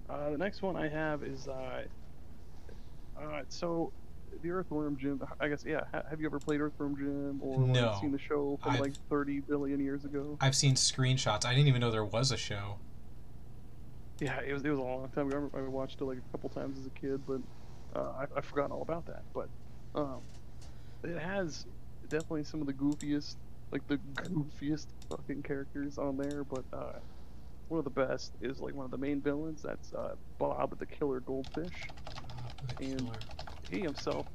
[0.09, 1.83] Uh, the next one I have is uh,
[3.21, 3.93] uh, so
[4.43, 5.23] the Earthworm Jim.
[5.41, 5.83] I guess yeah.
[5.93, 8.93] Ha- have you ever played Earthworm Jim or like, seen the show from I've- like
[9.11, 10.37] 30 billion years ago?
[10.41, 11.45] I've seen screenshots.
[11.45, 12.79] I didn't even know there was a show.
[14.21, 15.51] Yeah, it was it was a long time ago.
[15.55, 17.41] I I watched it like a couple times as a kid, but
[17.99, 19.23] uh, I, I've forgotten all about that.
[19.35, 19.49] But
[19.95, 20.21] um,
[21.03, 21.67] it has
[22.09, 23.37] definitely some of the goofiest,
[23.73, 26.45] like the goofiest fucking characters on there.
[26.45, 26.93] But uh,
[27.73, 29.63] one of the best is like one of the main villains.
[29.63, 31.89] That's uh, Bob the Killer Goldfish.
[32.79, 33.15] The And- killer.
[33.71, 34.27] He himself,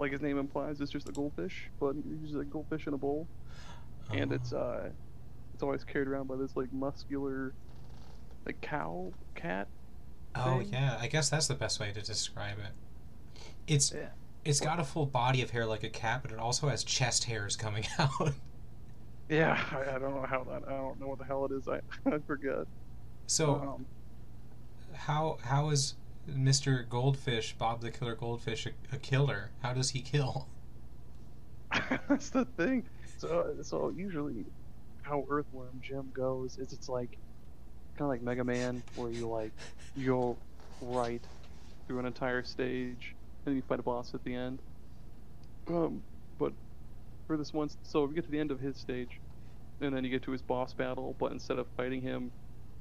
[0.00, 3.28] like his name implies, is just a goldfish, but he's a goldfish in a bowl,
[4.12, 4.58] and it's Oh.
[4.58, 4.88] uh,
[5.54, 7.54] it's always carried around by this like muscular,
[8.44, 9.68] like cow cat.
[10.34, 10.70] Oh thing.
[10.72, 13.42] yeah, I guess that's the best way to describe it.
[13.68, 14.08] It's Yeah.
[14.44, 17.24] it's got a full body of hair like a cat, but it also has chest
[17.24, 18.32] hairs coming out.
[19.28, 20.62] Yeah, I, I don't know how that.
[20.68, 21.66] I don't know what the hell it is.
[21.68, 22.66] I I forget.
[23.26, 23.86] So Um,
[24.94, 25.96] how how is
[26.28, 26.88] Mr.
[26.88, 29.52] Goldfish, Bob the Killer Goldfish, a, a killer?
[29.60, 30.50] How does he kill?
[32.08, 32.88] that's the thing.
[33.18, 34.46] So so usually,
[35.02, 37.18] how Earthworm Jim goes is it's like
[37.96, 39.54] kind of like Mega Man, where you like
[39.94, 40.42] you'll
[40.80, 41.26] right
[41.86, 44.62] through an entire stage and you fight a boss at the end.
[45.68, 46.04] Um,
[47.26, 49.20] for this one, so we get to the end of his stage,
[49.80, 52.30] and then you get to his boss battle, but instead of fighting him,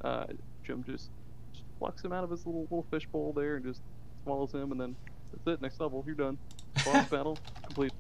[0.03, 0.25] uh,
[0.63, 1.09] Jim just,
[1.53, 3.81] just plucks him out of his little little fishbowl there and just
[4.23, 4.95] swallows him, and then
[5.31, 5.61] that's it.
[5.61, 6.37] Next level, you're done.
[6.85, 7.91] Boss battle complete.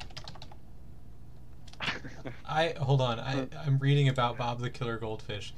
[2.47, 3.19] I hold on.
[3.19, 3.47] I.
[3.65, 5.53] I'm reading about Bob the Killer Goldfish.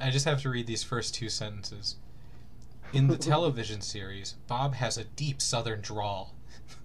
[0.00, 1.96] I just have to read these first two sentences.
[2.92, 6.34] In the television series, Bob has a deep Southern drawl.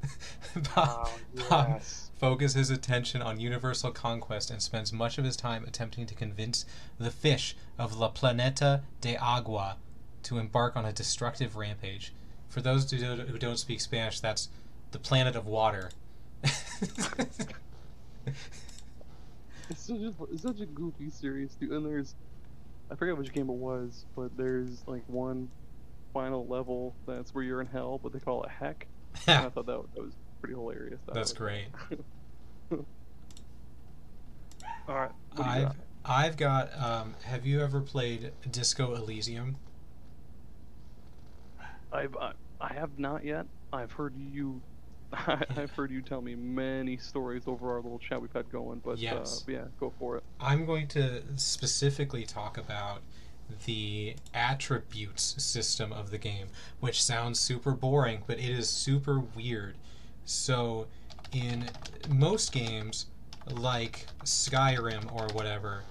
[0.76, 1.12] Bob, Oh,
[1.50, 2.05] Bob yes.
[2.16, 6.66] Focuses his attention on universal conquest and spends much of his time attempting to convince
[6.98, 9.78] the fish of La Planeta de Agua
[10.24, 12.14] to embark on a destructive rampage.
[12.48, 14.50] For those who don't, who don't speak Spanish, that's
[14.92, 15.92] the planet of water.
[19.68, 21.76] It's such a, it's such a goofy series, too.
[21.76, 22.14] And there's,
[22.92, 25.50] I forget which game it was, but there's like one
[26.14, 28.88] final level that's where you're in hell, but they call it heck.
[29.28, 30.14] And I thought that, that was
[30.46, 31.00] pretty hilarious.
[31.08, 31.66] That That's great.
[32.72, 32.86] All
[34.88, 35.12] right.
[35.34, 35.76] What do you I've got?
[36.06, 36.80] I've got.
[36.80, 39.56] Um, have you ever played Disco Elysium?
[41.92, 43.48] I've I, I have not yet.
[43.74, 44.62] I've heard you.
[45.14, 48.98] I've heard you tell me many stories over our little chat we've had going, but
[49.00, 49.46] Yes.
[49.48, 50.24] uh, yeah, go for it.
[50.40, 53.02] I'm going to specifically talk about
[53.66, 56.48] the attributes system of the game,
[56.80, 59.78] which sounds super boring, but it is super weird.
[60.26, 60.88] So,
[61.32, 61.70] in
[62.10, 63.08] most games,
[63.52, 65.84] like Skyrim or whatever,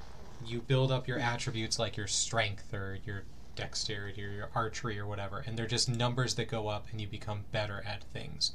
[0.45, 5.07] you build up your attributes like your strength or your dexterity or your archery or
[5.07, 8.53] whatever, and they're just numbers that go up and you become better at things.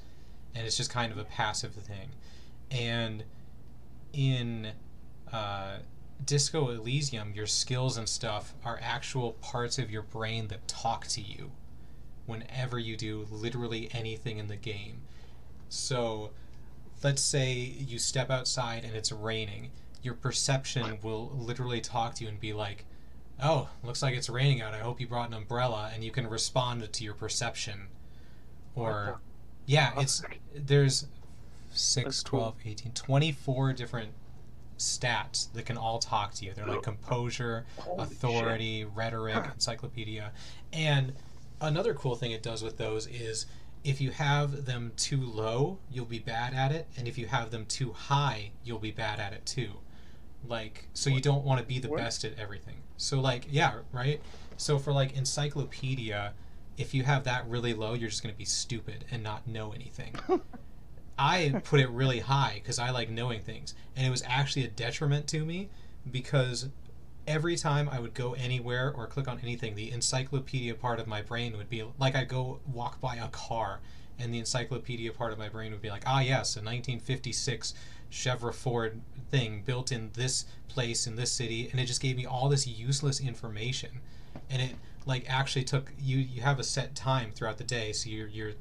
[0.53, 2.09] And it's just kind of a passive thing.
[2.71, 3.23] And
[4.13, 4.73] in
[5.31, 5.77] uh,
[6.25, 11.21] Disco Elysium, your skills and stuff are actual parts of your brain that talk to
[11.21, 11.51] you
[12.25, 15.01] whenever you do literally anything in the game.
[15.69, 16.31] So,
[17.03, 19.71] let's say you step outside and it's raining.
[20.01, 22.85] Your perception will literally talk to you and be like,
[23.41, 24.73] Oh, looks like it's raining out.
[24.73, 25.91] I hope you brought an umbrella.
[25.93, 27.87] And you can respond to your perception.
[28.75, 29.19] Or,
[29.65, 30.21] yeah, it's
[30.53, 31.07] there's
[31.71, 32.39] 6, cool.
[32.39, 34.11] 12, 18, 24 different
[34.77, 36.53] stats that can all talk to you.
[36.53, 38.11] They're like composure, Holy shit.
[38.11, 40.31] authority, rhetoric, encyclopedia.
[40.73, 41.13] And
[41.61, 43.45] another cool thing it does with those is
[43.83, 47.51] if you have them too low, you'll be bad at it, and if you have
[47.51, 49.71] them too high, you'll be bad at it too.
[50.47, 51.99] Like so you don't want to be the What?
[51.99, 52.77] best at everything.
[52.97, 54.21] So like yeah, right?
[54.57, 56.33] So for like encyclopedia,
[56.77, 59.71] if you have that really low, you're just going to be stupid and not know
[59.71, 60.15] anything.
[61.17, 64.69] I put it really high because I like knowing things, and it was actually a
[64.69, 65.69] detriment to me
[66.09, 66.69] because
[67.29, 71.21] every time I would go anywhere or click on anything, the encyclopedia part of my
[71.21, 73.79] brain would be like I go walk by a car
[74.17, 77.73] and the encyclopedia part of my brain would be like, ah, yes, a 1956
[78.11, 82.25] Chevrolet Ford thing built in this place in this city, and it just gave me
[82.25, 84.01] all this useless information,
[84.49, 84.71] and it
[85.05, 86.17] like actually took you.
[86.17, 88.53] You have a set time throughout the day, so you're you're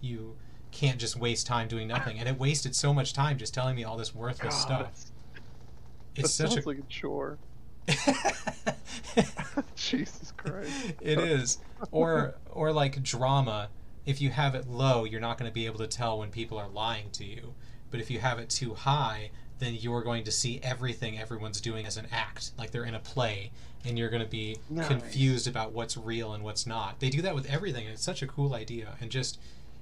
[0.00, 0.36] you
[0.70, 3.84] can't just waste time doing nothing, and it wasted so much time just telling me
[3.84, 5.04] all this worthless God, stuff.
[6.16, 7.38] It's such a like a chore.
[9.74, 10.70] Jesus Christ.
[11.00, 11.58] it is
[11.90, 13.68] or or like drama
[14.06, 16.58] if you have it low you're not going to be able to tell when people
[16.58, 17.54] are lying to you
[17.90, 21.86] but if you have it too high then you're going to see everything everyone's doing
[21.86, 23.50] as an act like they're in a play
[23.84, 24.86] and you're going to be Nice.
[24.88, 28.22] confused about what's real and what's not they do that with everything and it's such
[28.22, 29.38] a cool idea and just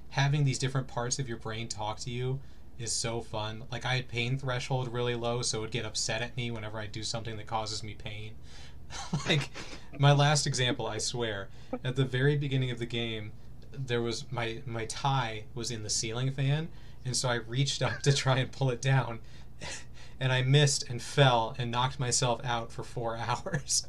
[0.09, 2.39] having these different parts of your brain talk to you
[2.81, 3.63] is so fun.
[3.71, 6.79] Like i had pain threshold really low so it would get upset at me whenever
[6.79, 8.33] i do something that causes me pain.
[9.27, 9.49] Like
[9.97, 11.49] my last example i swear
[11.83, 13.31] at the very beginning of the game
[13.71, 16.69] there was my my tie was in the ceiling fan
[17.05, 19.19] and so i reached up to try and pull it down
[20.19, 23.87] and i missed and fell and knocked myself out for four hours.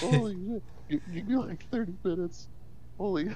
[0.00, 0.62] Holy shit.
[0.88, 2.48] You, do like 30 minutes.
[2.96, 3.28] Holy.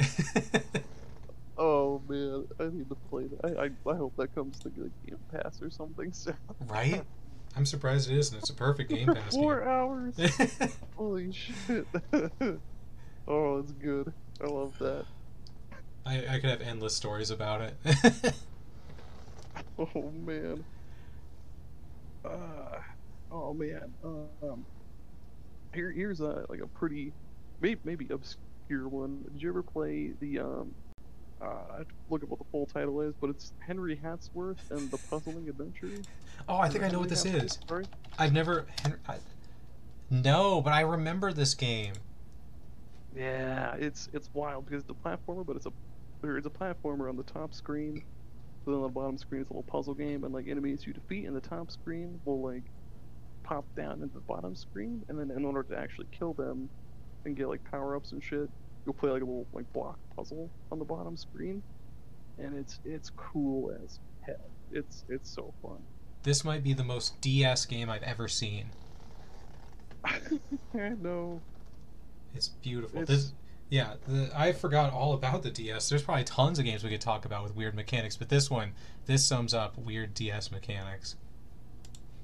[1.58, 3.58] oh man, I need to play that.
[3.58, 6.36] I, I, I hope that comes to like Game Pass or something soon.
[6.66, 7.02] right
[7.56, 10.14] i'm surprised it isn't it's a perfect game pass four game hours.
[10.96, 11.86] Holy shit.
[13.28, 14.12] oh, it's good.
[14.42, 15.04] I love that.
[16.04, 18.34] I, I could have endless stories about it
[19.78, 20.64] Oh man.
[22.24, 22.78] Uh,
[23.30, 23.92] oh man.
[24.04, 24.64] Um,
[25.74, 27.12] here here's a like a pretty,
[27.60, 29.22] maybe maybe obscure one.
[29.32, 30.74] Did you ever play the um?
[31.42, 34.56] Uh, I have to look up what the full title is, but it's Henry Hatsworth
[34.70, 36.06] and the Puzzling Adventures.
[36.48, 37.88] oh i think i know what this Henry is Hatsworth?
[38.18, 39.16] i've never Hen- I,
[40.10, 41.94] no but i remember this game
[43.14, 45.72] Yeah, it's it's wild because it's a platformer, but it's a
[46.22, 48.02] there is a platformer on the top screen.
[48.66, 51.26] Then on the bottom screen it's a little puzzle game, and like enemies you defeat
[51.26, 52.64] in the top screen will like
[53.44, 56.68] pop down into the bottom screen, and then in order to actually kill them
[57.24, 58.50] and get like power ups and shit,
[58.84, 61.62] you'll play like a little like block puzzle on the bottom screen,
[62.38, 64.36] and it's it's cool as hell.
[64.72, 65.78] It's it's so fun.
[66.24, 68.70] this might be the most ds game i've ever seen
[70.04, 71.40] I know.
[72.34, 73.02] It's beautiful.
[73.02, 73.32] It's- This,
[73.70, 75.88] yeah, the, I forgot all about the DS.
[75.88, 78.72] There's probably tons of games we could talk about with weird mechanics, but this one,
[79.06, 81.16] this sums up weird DS mechanics.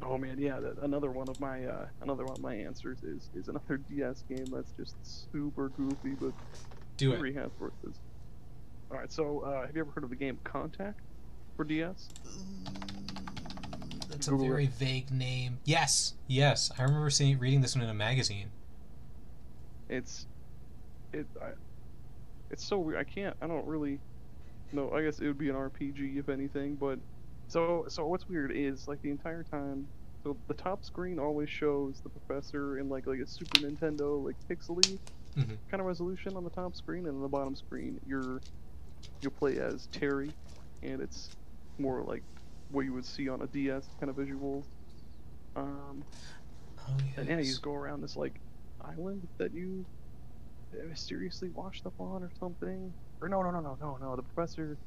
[0.03, 0.61] Oh man, yeah.
[0.61, 4.25] That, another one of my uh, another one of my answers is is another DS
[4.29, 4.95] game that's just
[5.33, 6.33] super goofy, but
[6.97, 7.21] Do it.
[7.21, 7.95] Hatsworth is.
[8.91, 11.01] All right, so uh, have you ever heard of the game Contact
[11.57, 12.09] for DS?
[14.09, 15.59] That's a very vague name.
[15.65, 18.51] Yes, yes, I remember seeing reading this one in a magazine.
[19.89, 20.27] It's
[21.13, 21.51] it I,
[22.51, 22.99] it's so weird.
[22.99, 23.37] I can't.
[23.41, 24.01] I don't really.
[24.73, 26.75] No, I guess it would be an RPG if anything.
[26.75, 26.99] But
[27.51, 29.91] so so what's weird is like the entire time.
[30.27, 34.37] So the top screen always shows the professor in like like a Super Nintendo like
[34.51, 35.01] pixely
[35.37, 35.61] Mhm.
[35.71, 38.45] kind of resolution on the top screen, and on the bottom screen you're
[39.23, 40.37] you'll play as Terry,
[40.83, 41.33] and it's
[41.79, 42.25] more like
[42.69, 44.67] what you would see on a DS kind of visuals.
[45.57, 46.07] Um,
[46.79, 48.41] Oh and yeah, you just go around this like
[48.81, 49.89] island that you
[50.73, 52.95] mysteriously washed up on or something.
[53.21, 54.17] Or no, no, no, no, no, no.
[54.17, 54.81] The professor.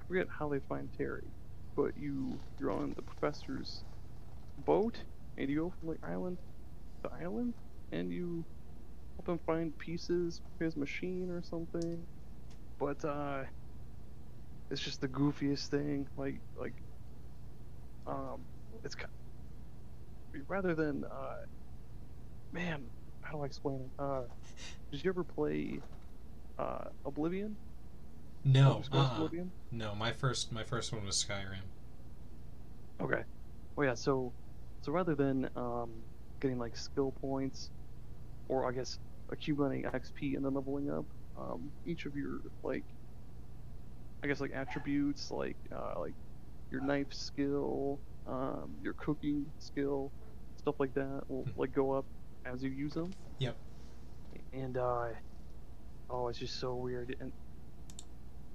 [0.00, 1.32] I forget how they find Terry,
[1.80, 3.84] but you you're on the professor's
[4.58, 5.04] boat
[5.38, 6.38] and you go from like island
[7.04, 7.54] to island
[7.92, 8.46] and you
[9.18, 12.06] help him find pieces for his machine or something.
[12.78, 13.44] But uh,
[14.70, 16.08] it's just the goofiest thing.
[16.16, 16.74] Like like
[18.06, 18.46] um,
[18.84, 19.06] it's ki-
[20.48, 21.34] rather than uh,
[22.52, 22.90] man,
[23.22, 23.92] how do I explain it?
[24.02, 24.22] Uh,
[24.92, 25.80] did you ever play
[26.58, 27.58] uh, Oblivion?
[28.44, 29.28] No, uh-uh.
[29.70, 29.94] No.
[29.94, 31.68] My first, my first one was Skyrim.
[33.00, 33.22] Okay.
[33.76, 33.94] Well, yeah.
[33.94, 34.34] So,
[34.82, 36.02] so rather than um,
[36.40, 37.70] getting like skill points,
[38.48, 38.98] or I guess
[39.30, 42.84] accumulating XP and then leveling up, um, each of your like,
[44.22, 46.14] I guess like attributes, like uh, like
[46.70, 50.12] your knife skill, um, your cooking skill,
[50.58, 51.56] stuff like that will Mhm.
[51.56, 52.06] like go up
[52.44, 53.10] as you use them.
[53.38, 53.56] Yep.
[54.52, 55.08] And uh,
[56.10, 57.16] oh, it's just so weird.
[57.20, 57.32] And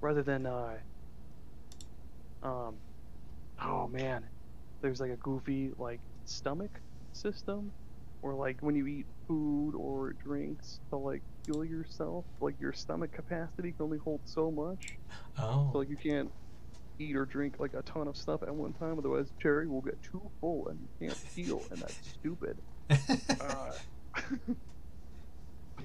[0.02, 0.76] rather than uh,
[2.42, 2.80] um,
[3.62, 4.28] oh man,
[4.82, 6.80] there's like a goofy like stomach
[7.12, 7.72] system
[8.22, 13.12] or like when you eat food or drinks to like fuel yourself like your stomach
[13.12, 14.98] capacity can only hold so much
[15.38, 16.30] Oh, so like you can't
[16.98, 20.00] eat or drink like a ton of stuff at one time, otherwise Cherry will get
[20.02, 22.60] too full and you can't heal, and that's stupid.
[23.40, 23.72] Uh,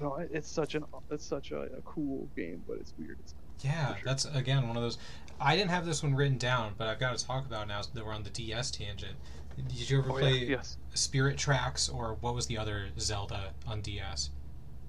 [0.00, 3.18] no, it's such an it's such a, a cool game, but it's weird.
[3.20, 4.02] It's, yeah, sure.
[4.04, 4.98] that's again one of those.
[5.40, 8.04] I didn't have this one written down, but I've got to talk about now that
[8.06, 9.16] we're on the DS tangent.
[9.56, 10.78] Did you ever oh play yeah, yes.
[10.94, 14.30] Spirit Tracks or what was the other Zelda on DS?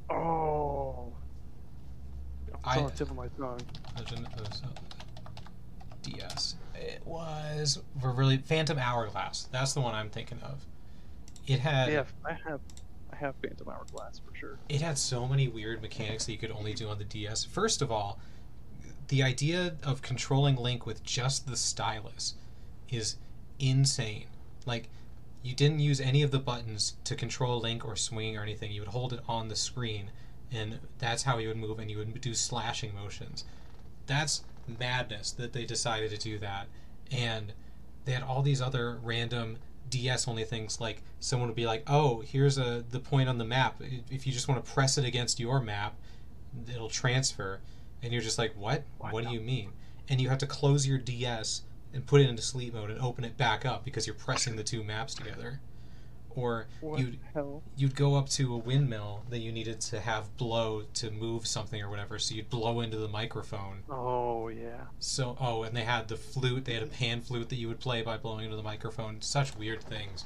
[0.09, 1.11] Oh.
[2.47, 3.59] It's I- on the tip of my tongue.
[3.97, 4.81] Legend of Zelda
[6.03, 6.55] DS.
[6.75, 9.47] It was uh, for really Phantom Hourglass.
[9.51, 10.65] That's the one I'm thinking of.
[11.47, 12.61] It had Yeah, I have
[13.11, 14.57] I have Phantom Hourglass for sure.
[14.69, 17.43] it had so many weird mechanics that you could only do on the DS.
[17.43, 18.19] First of all,
[19.07, 22.35] the idea of controlling Link with just the stylus
[22.89, 23.17] is
[23.59, 24.27] insane.
[24.65, 24.89] Like,
[25.41, 28.71] you didn't use any of the buttons to control Link or swing or anything.
[28.71, 30.11] You would hold it on the screen,
[30.51, 33.43] and that's how he would move, and you would do slashing motions.
[34.05, 36.67] That's madness that they decided to do that.
[37.11, 37.53] And
[38.05, 39.57] they had all these other random
[39.89, 43.45] DS only things like someone would be like, "Oh, here's a the point on the
[43.45, 43.81] map.
[44.09, 45.95] If you just want to press it against your map,
[46.67, 47.59] it'll transfer."
[48.03, 48.83] And you're just like, "What?
[48.99, 49.71] What do you mean?"
[50.09, 51.61] And you have to close your DS
[51.93, 54.63] and put it into sleep mode and open it back up because you're pressing the
[54.63, 55.61] two maps together.
[56.35, 57.61] Or What you'd hell?
[57.77, 61.79] you'd go up to a windmill that you needed to have blow to move something
[61.79, 63.83] or whatever, so you'd blow into the microphone.
[63.87, 64.85] Oh yeah.
[64.97, 66.65] So oh, and they had the flute.
[66.65, 69.21] They had a pan flute that you would play by blowing into the microphone.
[69.21, 70.25] Such weird things.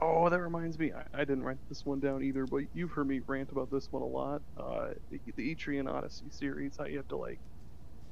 [0.00, 0.92] Oh, that reminds me.
[0.92, 3.90] I, I didn't write this one down either, but you've heard me rant about this
[3.90, 4.42] one a lot.
[4.58, 6.76] Uh, the, the Etrian Odyssey series.
[6.76, 7.38] How you have to like,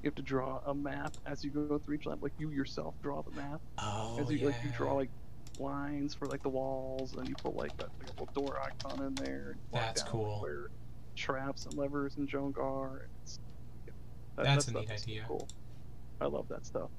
[0.03, 2.19] you have to draw a map as you go through each lap.
[2.21, 3.61] Like you yourself draw the map.
[3.79, 4.47] Oh as you yeah.
[4.47, 5.11] like you draw like
[5.59, 9.51] lines for like the walls, and you put like like little door icon in there.
[9.51, 10.41] And you mark That's cool.
[10.41, 10.71] Where
[11.17, 13.09] traps and levers and junk are.
[13.23, 13.39] It's,
[13.87, 13.93] yeah,
[14.37, 15.25] that, That's that a neat idea.
[15.27, 15.49] Cool.
[16.21, 16.91] I love that stuff.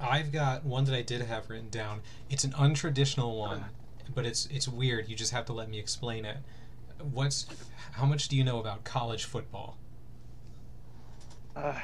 [0.00, 2.00] I've got one that I did have written down.
[2.28, 3.64] It's an untraditional one,
[4.14, 5.08] but it's it's weird.
[5.08, 6.38] You just have to let me explain it.
[7.12, 7.46] What's
[7.92, 9.78] how much do you know about college football?
[11.54, 11.74] Uh,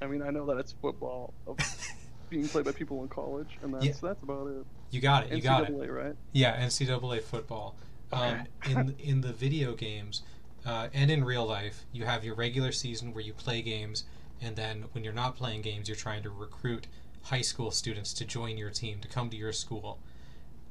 [0.00, 1.56] I mean, I know that it's football of
[2.30, 3.92] being played by people in college, and that's Yeah.
[4.02, 4.66] that's about it.
[4.90, 5.32] You got it.
[5.32, 5.70] You got it.
[5.72, 6.16] NCAA, right?
[6.32, 7.76] Yeah, NCAA football.
[8.12, 10.22] Um, in in the video games
[10.66, 14.04] uh, and in real life, you have your regular season where you play games,
[14.42, 16.88] and then when you're not playing games, you're trying to recruit
[17.24, 19.98] high school students to join your team to come to your school.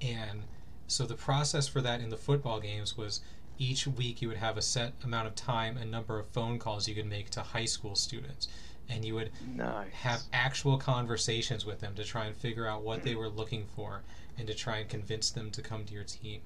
[0.01, 0.43] And
[0.87, 3.21] so the process for that in the football games was
[3.57, 6.87] each week you would have a set amount of time and number of phone calls
[6.87, 8.47] you could make to high school students,
[8.89, 9.91] and you would Nice.
[9.93, 14.01] have actual conversations with them to try and figure out what they were looking for
[14.37, 16.41] and to try and convince them to come to your team.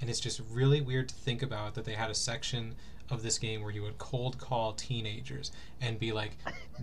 [0.00, 2.76] And it's just really weird to think about that they had a section
[3.10, 6.36] of this game where you would cold call teenagers and be like,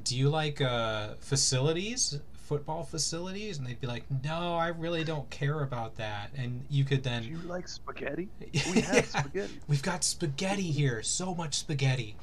[0.03, 5.29] "Do you like uh, facilities, football facilities?" And they'd be like, "No, I really don't
[5.29, 7.23] care about that." And you could then.
[7.23, 8.29] Do you like spaghetti?
[8.41, 8.95] We Yeah.
[8.95, 9.59] have spaghetti.
[9.67, 12.15] We've got spaghetti here, so much spaghetti.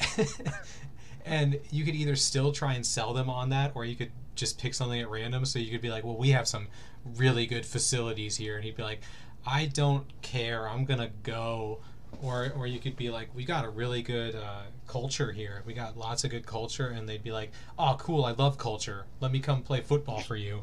[1.24, 4.58] and you could either still try and sell them on that, or you could just
[4.58, 5.44] pick something at random.
[5.44, 6.68] So you could be like, well, we have some
[7.16, 8.56] really good facilities here.
[8.56, 9.00] And he'd be like,
[9.46, 11.80] I don't care, I'm to go.
[12.22, 15.62] Or, or you could be like, we got a really good uh, culture here.
[15.66, 16.86] We got lots of good culture.
[16.88, 19.06] And they'd be like, oh, cool, I love culture.
[19.20, 20.62] Let me come play football for you.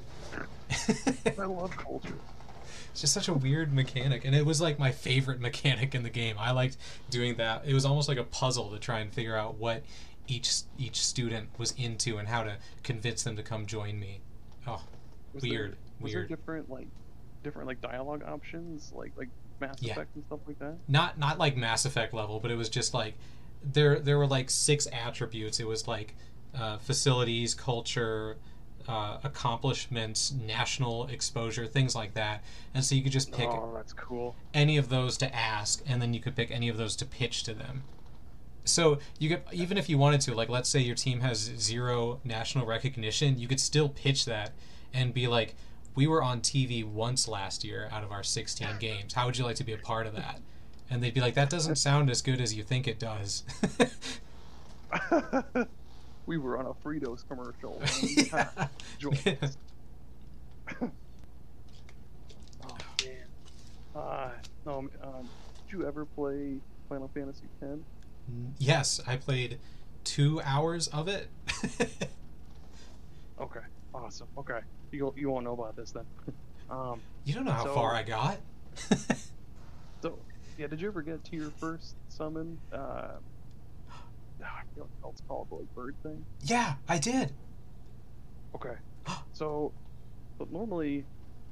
[1.38, 2.14] I love culture.
[2.92, 6.10] It's just such a weird mechanic, and it was like my favorite mechanic in the
[6.10, 6.36] game.
[6.40, 6.76] I liked
[7.12, 7.62] doing that.
[7.66, 9.84] It was almost like a puzzle to try and figure out what
[10.28, 14.22] each each student was into and how to convince them to come join me.
[14.68, 14.82] Oh,
[15.34, 16.30] Was Weird, There, was weird.
[16.30, 16.88] there different like
[17.44, 19.94] different like dialogue options, like like Mass Yeah.
[19.94, 20.76] Effect and stuff like that?
[20.88, 23.16] not not like Mass Effect level, but it was just like
[23.64, 25.60] there there were like six attributes.
[25.60, 26.16] It was like
[26.58, 28.38] uh, facilities, culture,
[28.88, 32.44] uh, accomplishments, national exposure, things like that.
[32.74, 34.36] And so you could just pick Oh, that's cool.
[34.54, 37.44] any of those to ask, and then you could pick any of those to pitch
[37.44, 37.84] to them.
[38.66, 42.20] So you could even if you wanted to, like let's say your team has zero
[42.24, 44.52] national recognition, you could still pitch that
[44.94, 45.56] and be like,
[45.96, 49.14] "We were on TV once last year out of our 16 games.
[49.14, 50.40] How would you like to be a part of that?"
[50.90, 53.44] And they'd be like, "That doesn't sound as good as you think it does."
[56.26, 57.82] we were on a Fritos commercial.
[58.32, 58.68] Yeah.
[62.62, 63.28] Oh man.
[63.96, 64.30] Uh,
[64.66, 65.30] no, um,
[65.68, 67.80] did you ever play Final Fantasy X?
[68.60, 69.58] yes, I played
[70.04, 71.30] two hours of it.
[73.42, 73.62] Okay,
[73.94, 74.28] awesome.
[74.38, 74.60] Okay,
[74.92, 76.06] you you won't know about this then.
[76.70, 78.38] Um, you don't know how So- far I got.
[80.04, 80.20] so
[80.56, 82.60] yeah, did you ever get to your first summon?
[82.72, 83.14] Uh,
[84.40, 86.24] I forget what it's called, like bird thing.
[86.44, 87.34] Yeah, I did.
[88.54, 88.76] Okay.
[89.34, 89.72] so,
[90.38, 91.06] but normally,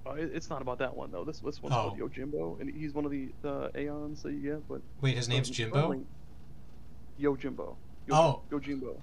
[0.06, 1.24] uh, it, it's not about that one though.
[1.26, 1.96] This this one's Oh.
[1.96, 4.68] called Yojimbo, and he's one of the the Aeons that you get.
[4.70, 5.76] But Wait, his name's Jimbo.
[5.82, 6.06] finally-
[7.20, 7.76] Yojimbo.
[8.06, 8.42] Yo- Oh.
[8.52, 8.98] Yojimbo.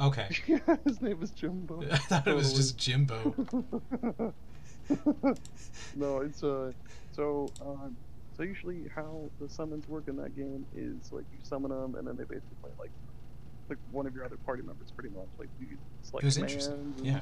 [0.00, 0.28] Okay.
[0.84, 1.82] His name was Jimbo.
[1.90, 3.34] I thought it was just Jimbo.
[5.96, 6.72] no, it's uh,
[7.12, 7.96] so um,
[8.36, 12.06] so usually how the summons work in that game is like you summon them, and
[12.06, 12.90] then they basically play like
[13.68, 15.26] like one of your other party members, pretty much.
[15.38, 15.66] Like you
[16.02, 16.94] select It was interesting.
[17.02, 17.20] Yeah.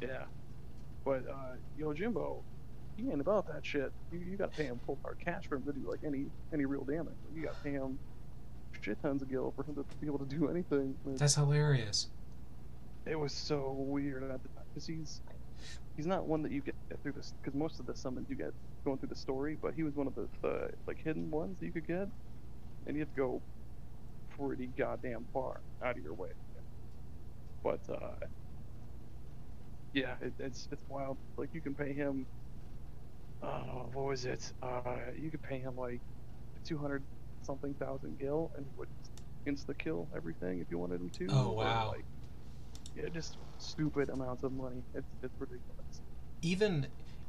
[0.00, 0.24] yeah.
[1.04, 2.42] But uh, Yojimbo,
[2.96, 3.92] he ain't about that shit.
[4.12, 6.26] You, you got to pay him full hard cash for him to do like any
[6.52, 7.14] any real damage.
[7.34, 7.98] You got to pay him
[8.84, 10.94] shit tons of gil for him to be able to do anything.
[11.06, 12.08] That's hilarious.
[13.06, 15.22] it was so weird at the time because he's
[15.96, 18.52] he's not one that you get through this because most of the summons you get
[18.84, 21.66] going through the story, but he was one of the, the like hidden ones that
[21.66, 22.08] you could get,
[22.86, 23.42] and you have to go
[24.38, 26.30] pretty goddamn far out of your way.
[27.62, 28.26] But uh,
[29.94, 31.16] yeah, it, it's it's wild.
[31.36, 32.26] Like you can pay him.
[33.42, 34.52] Uh, what was it?
[34.62, 36.00] Uh, you could pay him like
[36.64, 37.02] two hundred
[37.44, 38.88] something thousand gil, and would
[39.46, 41.26] insta kill everything if you wanted him to.
[41.30, 41.92] Oh, wow.
[41.94, 42.04] Like,
[42.96, 44.82] yeah, just stupid amounts of money.
[44.94, 46.00] It's it's ridiculous.
[46.42, 46.86] Even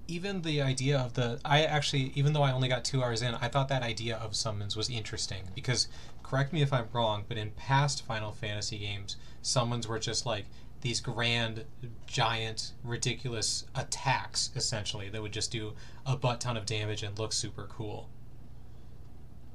[0.08, 3.34] even the idea of the I actually even though I only got 2 hours in,
[3.36, 5.88] I thought that idea of summons was interesting because
[6.22, 10.46] correct me if I'm wrong, but in past Final Fantasy games, summons were just like
[10.82, 11.66] these grand
[12.06, 15.74] giant ridiculous attacks essentially that would just do
[16.06, 18.08] a butt ton of damage and look super cool.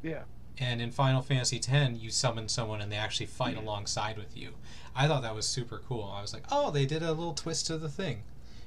[0.03, 0.23] Yeah,
[0.61, 4.51] And in Final Fantasy X, you summon someone and they actually fight alongside with you.
[4.95, 6.13] I thought that was super cool.
[6.15, 8.23] I was like, oh, they did a little twist to the thing.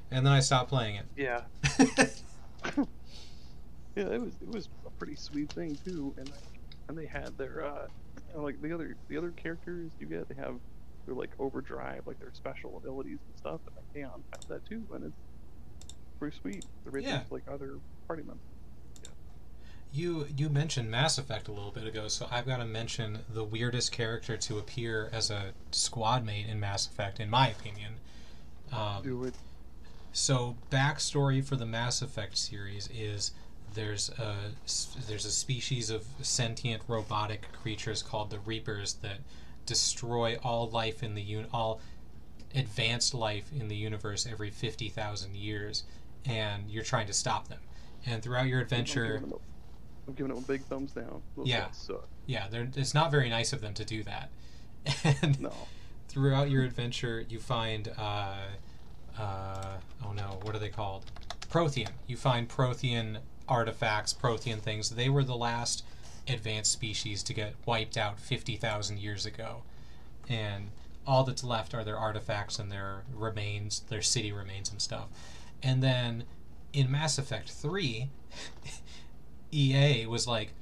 [0.09, 1.05] And then I stopped playing it.
[1.15, 1.41] yeah.
[3.95, 6.31] Yeah, it was it was a pretty sweet thing too, and
[6.87, 7.87] and they had their uh,
[8.33, 10.55] like the other the other characters you get, they have
[11.05, 14.83] their like overdrive, like their special abilities and stuff, and like Aeon has that too,
[14.93, 16.65] and it's pretty sweet.
[16.85, 17.21] They're Yeah.
[17.29, 17.77] like other
[18.07, 18.39] party members.
[19.93, 23.43] You you mentioned Mass Effect a little bit ago, so I've got to mention the
[23.43, 27.93] weirdest character to appear as a squad mate in Mass Effect, in my opinion.
[28.71, 29.35] Um, Do it.
[30.11, 33.31] So backstory for the Mass Effect series is
[33.73, 34.35] there's a
[35.07, 39.17] there's a species of sentient robotic creatures called the Reapers that
[39.65, 41.79] destroy all life in the un- all
[42.55, 45.83] advanced life in the universe every 50,000 years
[46.25, 47.59] and you're trying to stop them.
[48.05, 49.52] And throughout your adventure giving, them a,
[50.07, 51.21] I'm giving them a big thumbs down.
[51.37, 51.67] Those Yeah.
[52.25, 54.29] yeah, they're, it's not very nice of them to do that.
[55.21, 55.53] And No.
[56.09, 58.35] throughout your adventure, you find, uh,
[59.17, 61.05] uh, oh no, what are they called?
[61.49, 61.89] Prothean.
[62.07, 64.89] You find Prothean artifacts, Prothean things.
[64.91, 65.83] They were the last
[66.27, 69.63] advanced species to get wiped out 50,000 years ago.
[70.29, 70.69] And
[71.05, 75.07] all that's left are their artifacts and their remains, their city remains and stuff.
[75.61, 76.23] And then
[76.71, 78.09] in Mass Effect 3,
[79.53, 80.53] EA was like,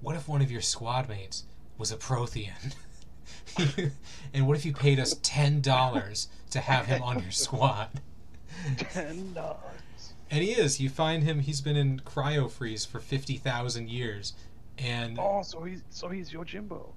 [0.00, 1.44] what if one of your squad mates
[1.78, 2.74] was a Prothean?
[4.34, 7.88] and what if you paid us $10 to have him on your squad?
[8.76, 10.12] Ten dollars.
[10.30, 10.80] And he is.
[10.80, 14.34] You find him, he's been in cryo freeze for 50,000 years.
[14.78, 16.88] And Oh, so he's so he's Yojimbo.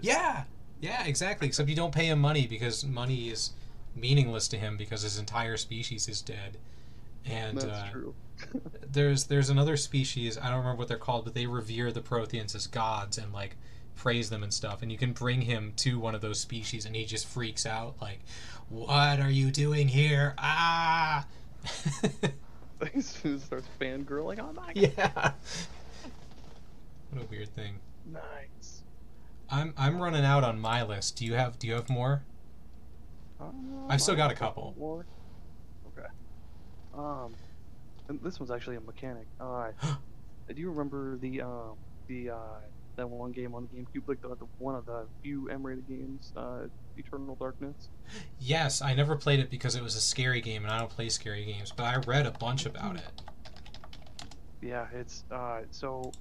[0.00, 0.44] yeah,
[0.80, 1.46] yeah, exactly.
[1.46, 3.50] Except you don't pay him money because money is
[3.94, 6.56] meaningless to him because his entire species is dead.
[7.24, 8.14] And That's uh, true.
[8.92, 12.54] There's there's another species I don't remember what they're called, but they revere the Protheans
[12.54, 13.56] as gods and like
[13.96, 14.82] praise them and stuff.
[14.82, 17.96] And you can bring him to one of those species, and he just freaks out
[18.00, 18.20] like,
[18.68, 20.34] "What are you doing here?
[20.38, 21.26] Ah!"
[22.92, 24.38] he starts fangirling.
[24.40, 24.76] Oh my god.
[24.76, 25.32] yeah.
[27.10, 27.80] What a weird thing.
[28.06, 28.82] Nice.
[29.50, 31.16] I'm I'm running out on my list.
[31.16, 32.22] Do you have Do you have more?
[33.40, 34.74] Um, I've still got a couple.
[34.78, 35.06] More.
[35.88, 36.08] Okay.
[36.96, 37.34] Um,
[38.10, 39.26] and this one's actually a mechanic.
[39.40, 39.68] Uh,
[40.54, 41.76] do you remember the um
[42.08, 42.58] the uh
[42.96, 46.32] that one game on the GameCube, like the, the one of the few M-rated games,
[46.36, 46.66] uh,
[46.98, 47.88] Eternal Darkness?
[48.38, 51.08] Yes, I never played it because it was a scary game, and I don't play
[51.08, 51.72] scary games.
[51.74, 53.22] But I read a bunch about it.
[54.60, 56.12] Yeah, it's uh so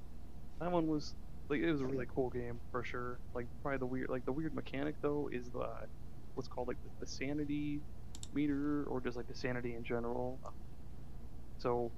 [0.62, 1.16] that one was
[1.50, 3.20] like it was a really cool game for sure.
[3.34, 5.68] Like probably the weird like the weird mechanic though is the
[6.36, 7.82] what's called like the, the sanity
[8.34, 10.40] meter or just like the sanity in general.
[11.60, 11.94] So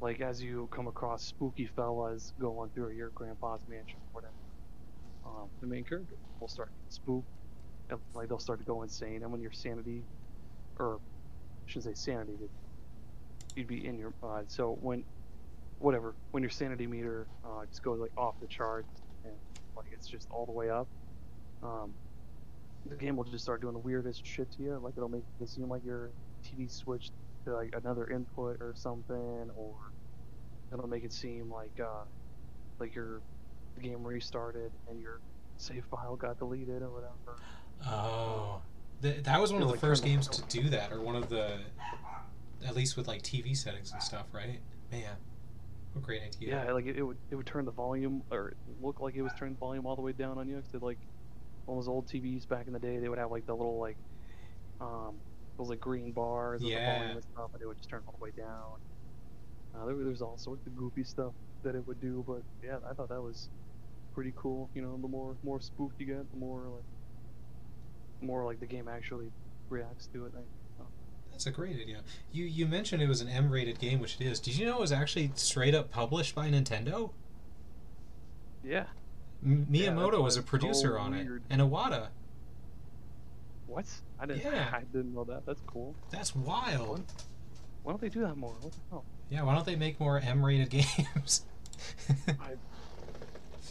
[0.00, 4.34] like as you come across spooky fellas going through your grandpa's mansion or whatever,
[5.26, 7.24] um, the main character will start spook
[7.90, 10.04] and like they'll start to go insane and when your sanity
[10.78, 12.38] or I shouldn't say sanity,
[13.56, 15.04] you'd be in your uh, so when
[15.78, 18.88] whatever when your sanity meter uh, just goes like off the charts
[19.24, 19.34] and
[19.76, 20.88] like it's just all the way up
[21.62, 21.94] um,
[22.86, 24.80] the game will just start doing the weirdest shit to you.
[24.82, 26.12] Like it'll make it seem like your
[26.46, 27.12] TV switched
[27.44, 29.74] to like another input or something, or
[30.72, 32.04] it'll make it seem like uh,
[32.80, 33.22] like your
[33.76, 35.20] the game restarted and your
[35.56, 37.38] save file got deleted or whatever.
[37.86, 38.62] Oh,
[39.02, 41.28] Th- that was one of the like first games to do that, or one of
[41.28, 41.58] the,
[42.66, 44.60] at least with like TV settings and stuff, right?
[44.90, 45.16] Man,
[45.92, 46.64] what a great idea.
[46.64, 49.32] Yeah, like it, it would it would turn the volume or look like it was
[49.38, 50.62] turning the volume all the way down on you.
[50.72, 50.98] Cause like
[51.66, 53.98] on those old TVs back in the day, they would have like the little like
[54.80, 55.16] um
[55.58, 56.98] those like green bars Yeah.
[56.98, 58.78] volume and stuff, and it would just turn all the way down.
[59.74, 61.32] Uh, there, there's all sorts of goofy stuff
[61.62, 63.48] that it would do, but yeah, I thought that was
[64.14, 64.68] pretty cool.
[64.74, 66.84] You know, the more more spooked you get, the more like
[68.20, 69.30] the more like the game actually
[69.70, 70.32] reacts to it.
[70.36, 70.40] I,
[71.32, 72.02] That's a great idea.
[72.32, 74.38] You you mentioned it was an M-rated game, which it is.
[74.40, 77.10] Did you know it was actually straight up published by Nintendo?
[78.64, 78.84] yeah.
[79.44, 82.08] M- Miyamoto why was a it's so producer on it, and Iwata.
[83.66, 83.86] What?
[84.20, 84.42] I didn't.
[84.44, 84.68] Yeah.
[84.72, 85.44] I didn't know that.
[85.46, 85.94] That's cool.
[86.10, 87.02] That's wild.
[87.82, 88.54] Why don't they do that more?
[88.60, 89.04] What the hell?
[89.30, 91.44] Yeah, why don't they make more M-rated games?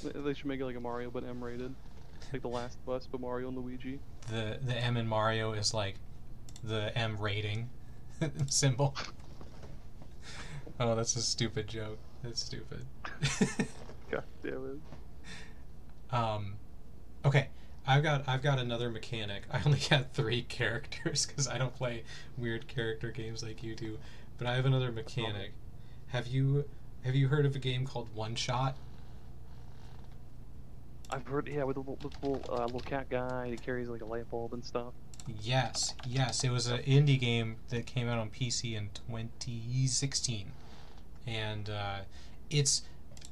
[0.03, 1.73] They- They should make it like a Mario, but M-rated,
[2.33, 3.99] like The Last of Us, but Mario and Luigi.
[4.29, 5.95] the the M in Mario is like
[6.63, 7.69] the M rating
[8.47, 8.95] symbol.
[10.79, 11.99] Oh, that's a stupid joke.
[12.23, 12.85] That's stupid.
[14.11, 14.81] God damn
[16.11, 16.13] it.
[16.13, 16.55] um,
[17.25, 17.47] okay,
[17.85, 19.43] I've got I've got another mechanic.
[19.51, 22.03] I only got three characters because I don't play
[22.37, 23.97] weird character games like you do.
[24.37, 25.53] But I have another mechanic.
[26.07, 26.65] Have you
[27.03, 28.73] have you heard of a game called OneShot?
[31.09, 34.05] I've heard, yeah, with the little, little, uh, little cat guy, that carries like a
[34.05, 34.93] light bulb and stuff.
[35.41, 36.43] Yes, yes.
[36.43, 40.51] It was an indie game that came out on PC in 2016,
[41.27, 41.99] and uh,
[42.49, 42.81] it's.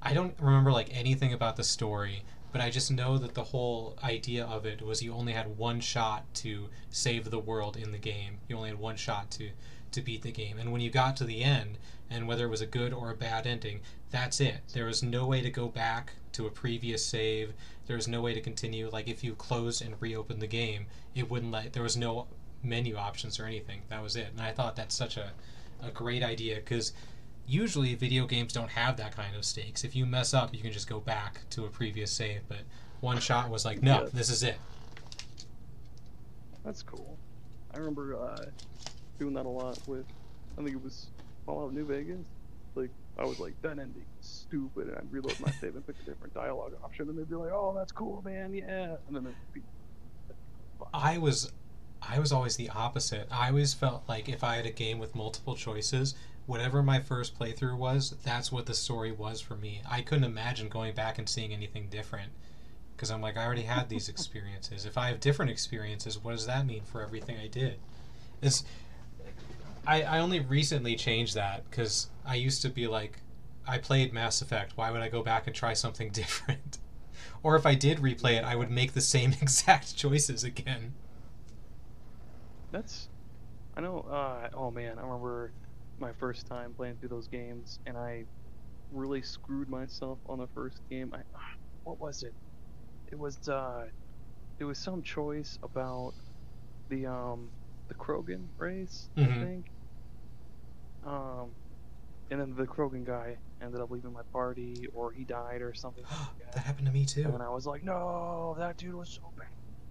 [0.02, 3.98] I don't remember like anything about the story, but I just know that the whole
[4.04, 7.98] idea of it was you only had one shot to save the world in the
[7.98, 8.40] game.
[8.48, 9.50] You only had one shot to
[9.92, 11.78] to beat the game, and when you got to the end,
[12.10, 14.62] and whether it was a good or a bad ending, that's it.
[14.74, 17.54] There was no way to go back to a previous save.
[17.88, 18.90] There was no way to continue.
[18.90, 20.86] Like if you closed and reopened the game,
[21.16, 21.74] it wouldn't let.
[21.74, 22.28] There was no
[22.64, 23.82] menu options or anything.
[23.90, 24.28] That was it.
[24.32, 25.32] And I thought that's such a,
[25.82, 26.94] a great idea because
[27.48, 29.84] usually video games don't have that kind of stakes.
[29.84, 32.42] If you mess up, you can just go back to a previous save.
[32.48, 32.60] But
[33.02, 34.10] one shot was like, no, Yeah.
[34.14, 34.58] this is it.
[36.64, 37.18] That's cool.
[37.74, 38.46] I remember uh,
[39.20, 40.06] doing that a lot with,
[40.58, 41.08] I think it was
[41.46, 42.28] Fallout New Vegas.
[42.76, 45.96] Like, I was like, that ending is stupid, and I'd reload my save and pick
[46.02, 48.96] a different dialogue option, and they'd be like, oh, that's cool, man, yeah.
[49.08, 49.62] And then it'd be,
[50.94, 51.52] I was
[52.02, 53.28] I was always the opposite.
[53.32, 56.16] I always felt like if I had a game with multiple choices,
[56.52, 59.82] whatever my first playthrough was, that's what the story was for me.
[59.90, 62.30] I couldn't imagine going back and seeing anything different
[62.94, 64.86] because I'm like I already had these experiences.
[64.86, 67.80] If I have different experiences, what does that mean for everything I did?
[68.42, 68.66] It's
[69.88, 73.20] I, I only recently changed that because I used to be like,
[73.66, 74.74] I played Mass Effect.
[74.76, 76.80] Why would I go back and try something different?
[77.44, 80.96] Or if I did replay it, I would make the same exact choices again.
[82.74, 83.08] That's,
[83.78, 84.02] I know.
[84.02, 85.52] Uh, oh man, I remember
[86.02, 88.26] my first time playing through those games, and I
[88.92, 91.12] really screwed myself on the first game.
[91.14, 91.20] I,
[91.84, 92.34] what was it?
[93.12, 93.86] It was uh,
[94.60, 96.12] it was some choice about
[96.90, 97.52] the um,
[97.88, 99.40] the Krogan race, I Mhm.
[99.42, 99.66] think.
[101.04, 101.56] Um,
[102.30, 106.04] and then the Krogan guy ended up leaving my party, or he died, or something.
[106.04, 106.12] like
[106.56, 107.30] that happened to me too.
[107.34, 109.48] and I was like, no, that dude was so bad.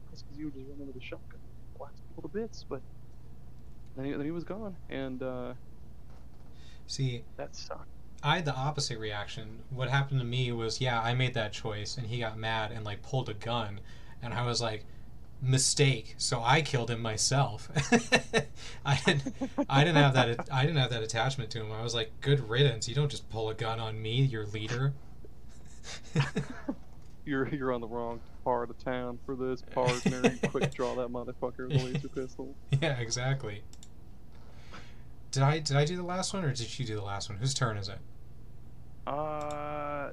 [0.07, 1.41] Because you would just run into the shotgun,
[1.79, 2.65] blast people to bits.
[2.69, 2.83] But
[3.97, 5.55] then he, then he was gone, and uh,
[6.91, 7.86] See, that sucked.
[8.20, 9.61] I had the opposite reaction.
[9.70, 12.84] What happened to me was, yeah, I made that choice, and he got mad and
[12.84, 13.78] like pulled a gun,
[14.20, 14.84] and I was like,
[15.41, 16.16] mistake.
[16.18, 17.68] So I killed him myself.
[18.84, 19.34] I didn't.
[19.68, 20.49] I didn't have that.
[20.51, 21.70] I didn't have that attachment to him.
[21.70, 22.88] I was like, good riddance.
[22.88, 24.93] You don't just pull a gun on me, your leader.
[27.24, 30.22] You're you're on the wrong part of town for this partner.
[30.24, 32.57] You quick draw that motherfucker with a laser pistol.
[32.82, 33.62] yeah, exactly.
[35.31, 37.39] Did I did I do the last one or did you do the last one?
[37.39, 37.99] Whose turn is it?
[39.07, 40.11] Uh,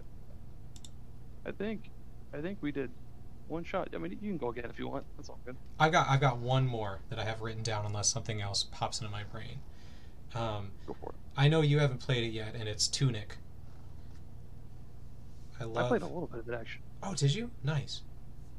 [1.46, 1.90] I think,
[2.34, 2.90] I think we did
[3.48, 3.90] one shot.
[3.94, 5.06] I mean, you can go again if you want.
[5.16, 5.56] That's all good.
[5.80, 9.00] I've got I've got one more that I have written down unless something else pops
[9.00, 9.60] into my brain.
[10.36, 11.16] Um, Go for it.
[11.36, 13.38] I know you haven't played it yet, and it's Tunic.
[15.60, 15.86] I love.
[15.86, 16.84] I played a little bit of it actually.
[17.02, 17.50] Oh, did you?
[17.64, 18.02] Nice.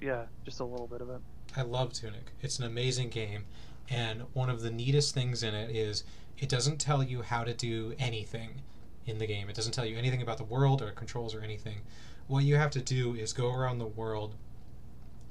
[0.00, 1.20] Yeah, just a little bit of it.
[1.56, 2.32] I love Tunic.
[2.40, 3.44] It's an amazing game,
[3.90, 6.04] and one of the neatest things in it is
[6.38, 8.62] it doesn't tell you how to do anything
[9.06, 9.48] in the game.
[9.48, 11.80] It doesn't tell you anything about the world or controls or anything.
[12.26, 14.34] What you have to do is go around the world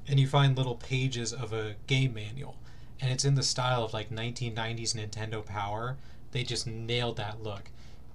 [0.07, 2.57] and you find little pages of a game manual,
[2.99, 5.97] and it's in the style of like 1990s Nintendo Power.
[6.31, 7.69] They just nailed that look,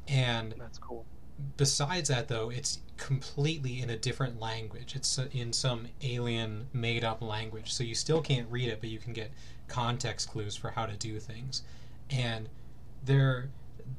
[0.09, 1.05] and That's cool.
[1.57, 7.03] besides that though it's completely in a different language it's uh, in some alien made
[7.03, 9.31] up language so you still can't read it but you can get
[9.73, 11.63] context clues for how to do things.
[12.11, 12.49] And
[13.05, 13.49] they're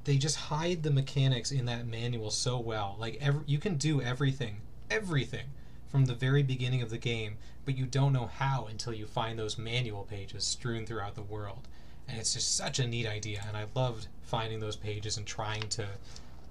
[0.06, 2.96] they just hide the mechanics in that manual so well.
[3.00, 5.48] Like every, you can do everything everything
[5.88, 9.40] from the very beginning of the game but you don't know how until you find
[9.40, 11.68] those manual pages strewn throughout the world.
[12.08, 15.68] And it's just such a neat idea and i loved finding those pages and trying
[15.70, 15.88] to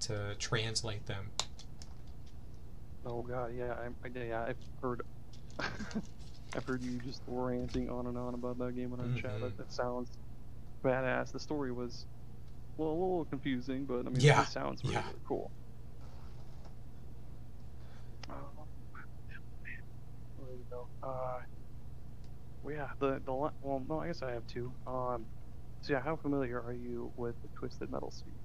[0.01, 1.29] to translate them.
[3.05, 5.01] Oh god, yeah, I, yeah, I've heard,
[6.55, 9.31] I've heard you just ranting on and on about that game on our chat.
[9.37, 9.41] Mhm.
[9.41, 10.09] That, that sounds
[10.83, 11.31] badass.
[11.31, 12.05] The story was,
[12.77, 15.05] well, a little confusing, but I mean, Yeah, it sounds really, yeah.
[15.07, 15.51] really cool.
[18.29, 18.35] Oh,
[20.37, 20.87] there you go.
[21.01, 21.39] Uh,
[22.63, 24.71] well, yeah, the the well, no, I guess I have two.
[24.87, 25.25] Um,
[25.81, 28.37] so yeah, how familiar are you with the Twisted Metal series?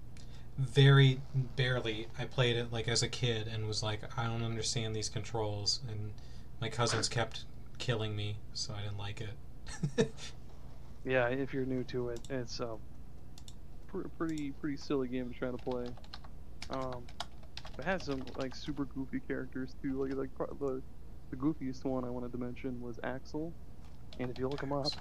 [0.59, 1.21] Very
[1.57, 2.09] barely.
[2.19, 5.81] I played it like as a kid and was like, I don't understand these controls,
[5.89, 6.13] and
[6.61, 7.45] my cousins kept
[7.79, 10.13] killing me, so I didn't like it.
[11.05, 12.77] Yeah, if you're new to it, it's a
[13.87, 15.87] pr- pretty pretty silly game to try to play.
[16.71, 17.05] Um,
[17.79, 20.03] it has some like super goofy characters too.
[20.03, 20.83] Like like the
[21.31, 23.55] the goofiest one I wanted to mention was Axel,
[24.19, 24.93] and if you look him up,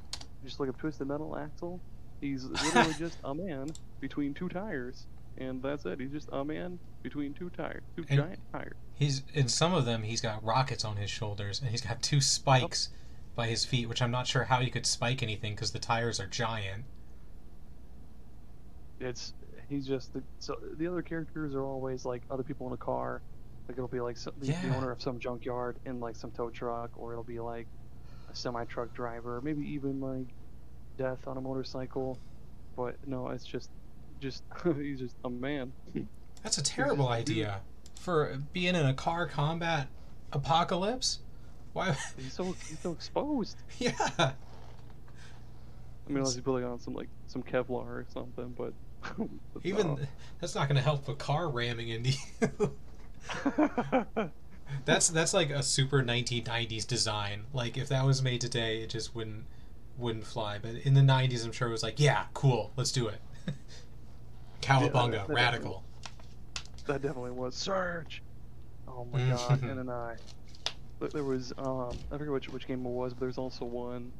[0.45, 1.81] just look at Twisted Metal Axel.
[2.21, 5.07] He's literally just a man between two tires,
[5.37, 5.99] and that's it.
[5.99, 8.75] He's just a man between two tires, two And- giant tires.
[8.95, 10.03] he's in some of them.
[10.03, 12.89] He's got rockets on his shoulders, and he's got two spikes
[13.35, 16.19] by his feet, which I'm not sure how you could spike anything because the tires
[16.19, 16.85] are giant.
[18.99, 19.33] it's
[19.69, 23.21] he's just the, so the other characters are always like other people in a car
[23.67, 26.49] like it'll be like some, the, the owner of some junkyard in like some tow
[26.49, 27.67] truck or it'll be like
[28.31, 30.27] a semi truck driver maybe even like
[30.97, 32.17] death on a motorcycle
[32.75, 33.69] but no it's just
[34.19, 34.43] just
[34.75, 35.71] he's just a man
[36.43, 37.61] That's a terrible idea
[37.99, 39.87] for being in a car combat
[40.31, 41.19] apocalypse.
[41.73, 41.95] Why?
[42.17, 43.93] he's so he's so exposed yeah.
[44.19, 44.33] i
[46.07, 48.73] mean unless you put like on some like some kevlar or something but
[49.63, 49.99] Even no.
[50.39, 52.11] that's not going to help a car ramming into
[52.41, 52.75] you.
[54.85, 57.45] that's that's like a super 1990s design.
[57.53, 59.45] Like if that was made today, it just wouldn't
[59.97, 60.59] wouldn't fly.
[60.61, 63.21] But in the 90s, I'm sure it was like, yeah, cool, let's do it.
[64.61, 65.83] Cowabunga, that- that radical.
[66.87, 68.23] That definitely was Surge.
[68.87, 69.61] Oh my god!
[69.63, 70.15] And then I,
[70.99, 74.13] but there was um I forget which which game it was, but there's also one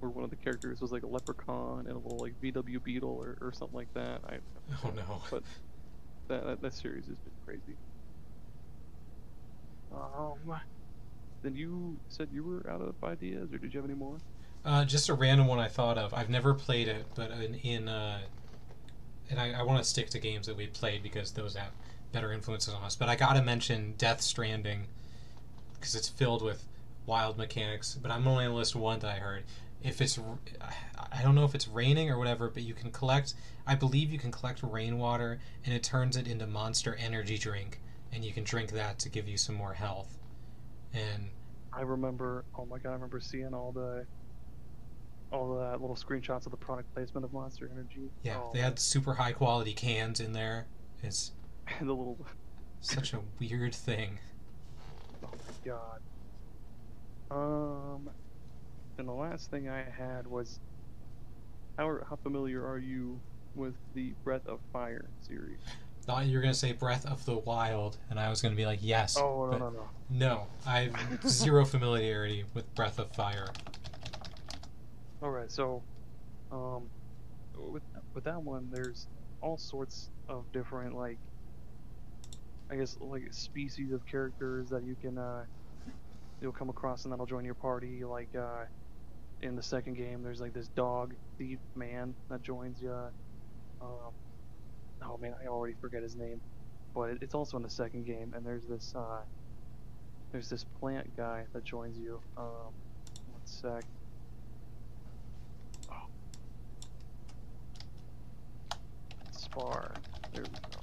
[0.00, 3.10] where one of the characters was like a leprechaun and a little like VW Beetle
[3.10, 4.20] or, or something like that.
[4.24, 4.38] I
[4.84, 5.22] Oh no.
[5.30, 5.42] but
[6.28, 7.78] that that, that series has been crazy.
[9.90, 10.60] Um,
[11.42, 14.18] then you said you were out of ideas, or did you have any more?
[14.64, 16.12] Uh, just a random one I thought of.
[16.12, 18.20] I've never played it, but in, in uh,
[19.30, 21.72] and I, I want to stick to games that we played because those have
[22.12, 22.96] better influences on us.
[22.96, 24.86] But I gotta mention Death Stranding
[25.74, 26.66] because it's filled with
[27.06, 27.98] wild mechanics.
[28.00, 29.44] But I'm only gonna list one that I heard.
[29.82, 30.18] If it's,
[31.12, 33.34] I don't know if it's raining or whatever, but you can collect.
[33.66, 37.80] I believe you can collect rainwater, and it turns it into Monster Energy drink,
[38.12, 40.18] and you can drink that to give you some more health.
[40.94, 41.30] And
[41.72, 42.44] I remember.
[42.58, 42.90] Oh my god!
[42.90, 44.06] I remember seeing all the
[45.32, 48.10] all the little screenshots of the product placement of Monster Energy.
[48.22, 50.66] yeah, Oh, they had super high quality cans in there.
[51.02, 51.32] It's
[51.78, 52.18] and the little
[52.80, 54.18] Such a weird thing.
[55.24, 56.00] Oh my god.
[57.30, 58.08] Um,
[58.98, 60.60] and the last thing I had was,
[61.76, 63.20] how how familiar are you
[63.54, 65.58] with the Breath of Fire series?
[66.02, 68.78] Thought you were gonna say Breath of the Wild, and I was gonna be like,
[68.80, 69.16] yes.
[69.18, 69.84] Oh no no no.
[70.08, 70.46] no.
[70.64, 73.48] I have zero familiarity with Breath of Fire.
[75.22, 75.82] All right, so,
[76.52, 76.90] um,
[77.56, 77.82] with
[78.14, 79.06] with that one, there's
[79.40, 81.18] all sorts of different like,
[82.70, 85.44] I guess like species of characters that you can uh,
[86.40, 88.04] you'll come across and that'll join your party.
[88.04, 88.64] Like uh,
[89.40, 92.92] in the second game, there's like this dog thief man that joins you.
[93.80, 94.12] Um,
[95.02, 96.40] oh man, I already forget his name,
[96.94, 98.32] but it, it's also in the second game.
[98.36, 99.22] And there's this uh,
[100.32, 102.20] there's this plant guy that joins you.
[102.36, 102.74] Um,
[103.26, 103.84] one sec.
[109.56, 109.94] Spar.
[110.34, 110.78] There we go.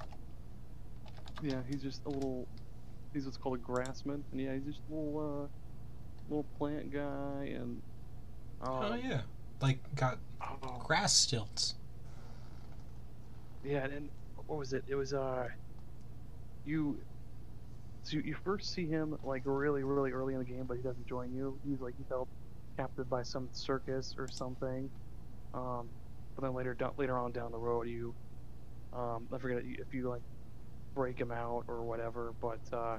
[1.42, 2.48] Yeah, he's just a little.
[3.12, 7.52] He's what's called a grassman, and yeah, he's just a little, uh, little plant guy,
[7.54, 7.80] and.
[8.62, 9.20] Oh um, yeah,
[9.60, 11.74] like got oh, grass stilts.
[13.64, 14.08] Yeah, and
[14.46, 14.84] what was it?
[14.88, 15.48] It was uh,
[16.64, 16.98] you.
[18.02, 20.82] so you, you first see him like really, really early in the game, but he
[20.82, 21.58] doesn't join you.
[21.68, 22.28] He's like he's held
[22.76, 24.90] captive by some circus or something.
[25.52, 25.88] Um,
[26.34, 28.14] but then later, down, later on down the road, you,
[28.94, 30.22] um, I forget if you like
[30.94, 32.32] break them out or whatever.
[32.40, 32.98] But uh,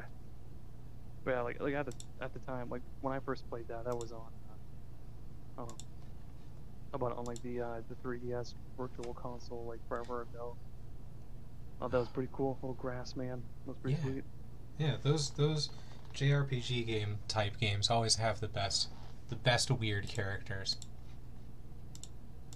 [1.28, 3.98] yeah, like like at the at the time, like when I first played that, that
[3.98, 4.30] was on.
[5.58, 5.76] Uh, um,
[6.93, 10.56] about on like the uh, the 3DS Virtual Console like forever ago.
[11.82, 12.58] Oh, that was pretty cool.
[12.62, 13.41] Little grass man.
[13.66, 14.04] That was pretty Yeah.
[14.04, 14.24] sweet.
[14.78, 15.70] Yeah, those those
[16.14, 18.89] JRPG game type games always have the best
[19.30, 20.78] the best weird characters.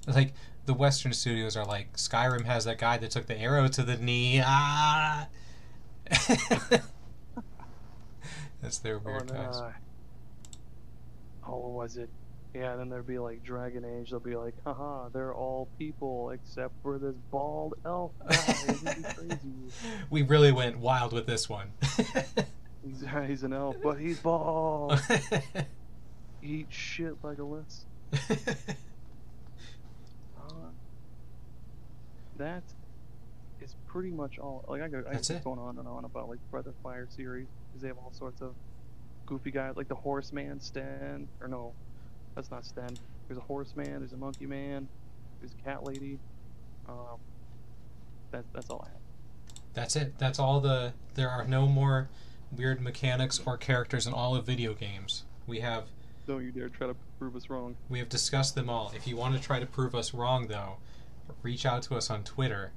[0.08, 0.34] Like
[0.70, 3.98] the Western studios are like Skyrim has that guy that took the arrow to the
[3.98, 4.40] knee.
[4.46, 5.28] Ah.
[8.62, 9.56] That's their Or weird guys.
[9.58, 9.72] uh,
[11.48, 12.08] oh, what was it?
[12.54, 14.12] Yeah, then there'd be like Dragon Age.
[14.12, 18.36] They'll be like, haha, they're all people except for this bald elf guy.
[18.68, 19.40] Isn't he crazy?
[20.12, 21.72] we really went wild with this one.
[22.86, 25.02] He's, he's an elf, but he's bald.
[26.44, 27.86] Eat shit like a list.
[30.40, 30.70] Uh,
[32.40, 32.64] that
[33.62, 34.66] is pretty much all.
[34.68, 37.48] Like I go, I keep going on and on about like Breath of Fire series
[37.68, 38.56] because they have all sorts of
[39.26, 41.74] goofy guys, like the Horseman Sten, or no,
[42.36, 42.98] that's not Sten.
[43.28, 44.00] There's a Horseman.
[44.00, 44.88] There's a Monkey Man.
[45.40, 46.18] There's a Cat Lady.
[46.88, 47.20] Um,
[48.32, 49.02] that, that's all I have.
[49.74, 50.18] That's it.
[50.18, 50.94] That's all the.
[51.14, 52.10] There are no more
[52.52, 55.24] weird mechanics or characters in all of video games.
[55.46, 55.86] We have
[56.26, 57.76] Don't you dare try to prove us wrong.
[57.90, 58.92] we have discussed them all.
[58.96, 60.78] If you want to try to prove us wrong, though,
[61.42, 62.72] reach out to us on Twitter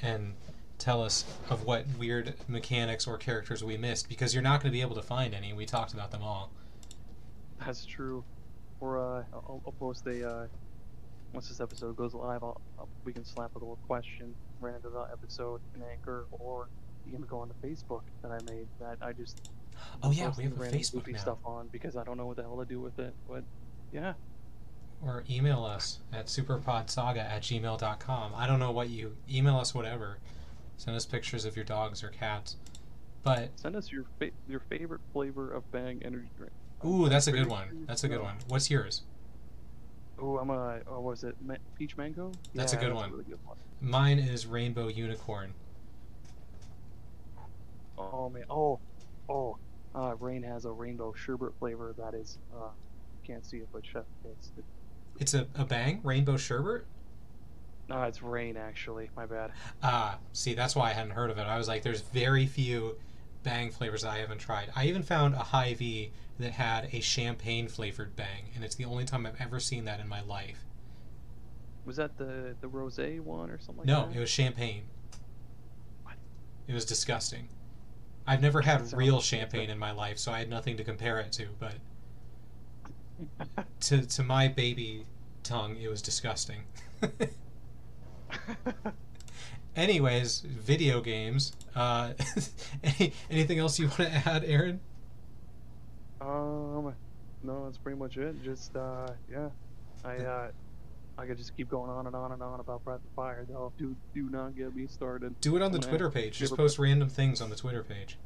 [0.00, 0.34] and
[0.78, 4.76] tell us of what weird mechanics or characters we missed because you're not going to
[4.76, 5.52] be able to find any.
[5.52, 6.50] We talked about them all.
[7.64, 8.24] That's true.
[8.80, 10.46] Or uh, I'll, I'll post a uh,
[11.32, 14.88] once this episode goes live, I'll, I'll, we can slap a little question right into
[14.88, 16.68] the episode in Anchor, or
[17.06, 19.50] you can go on the Facebook that I made that I just
[20.02, 21.18] Oh yeah, we have a Facebook now.
[21.18, 23.14] stuff on because I don't know what the hell to do with it.
[23.28, 23.44] But
[23.92, 24.14] yeah,
[25.04, 28.32] Or email us at superpodsaga at gmail.com.
[28.36, 30.18] I don't know what you email us whatever.
[30.76, 32.56] Send us pictures of your dogs or cats.
[33.24, 36.52] But send us your fa- your favorite flavor of Bang energy drink.
[36.84, 37.84] ooh, that's a good one.
[37.86, 38.36] That's a good one.
[38.48, 39.02] What's yours?
[40.20, 40.80] Oh, I'm a.
[40.86, 42.30] Oh, what was it Ma- peach mango?
[42.54, 43.10] That's a good that's one.
[43.12, 43.56] really good one.
[43.80, 45.54] Mine is rainbow unicorn.
[47.98, 48.44] Oh man.
[48.50, 48.78] Oh,
[49.28, 49.56] oh.
[49.94, 52.38] Uh, Reign has a rainbow sherbet flavor that is.
[52.56, 52.68] Uh,
[53.26, 54.50] can't see it, but chef kiss.
[54.56, 54.64] It,
[55.22, 56.84] It's a, a bang rainbow sherbet.
[57.88, 59.08] no, it's Reign actually.
[59.16, 59.52] My bad.
[59.80, 61.42] Ah, see, that's why I hadn't heard of it.
[61.42, 62.96] I was like, there's very few
[63.44, 64.72] bang flavors that I haven't tried.
[64.74, 66.10] I even found a Hy-Vee
[66.40, 70.00] that had a champagne flavored bang, and it's the only time I've ever seen that
[70.00, 70.64] in my life.
[71.84, 74.82] Was that the the rosé one or something like No, it was champagne.
[76.02, 76.16] What?
[76.66, 77.48] It was disgusting.
[78.26, 81.30] I've never had real champagne in my life, so I had nothing to compare it
[81.32, 81.46] to.
[81.60, 81.74] But
[83.82, 85.04] to to my baby
[85.52, 86.62] tongue, it was disgusting.
[89.76, 91.52] Anyways, video games.
[91.74, 92.12] Uh,
[92.84, 94.80] any, anything else you want to add, Aaron?
[96.20, 96.94] um,
[97.42, 98.42] no, that's pretty much it.
[98.42, 99.48] Just uh, yeah,
[100.04, 100.50] I uh,
[101.18, 103.72] I could just keep going on and on and on about Breath of Fire though.
[103.78, 105.38] Do do not get me started.
[105.40, 106.38] Do it on the Twitter page.
[106.38, 108.18] Just post random things on the Twitter page.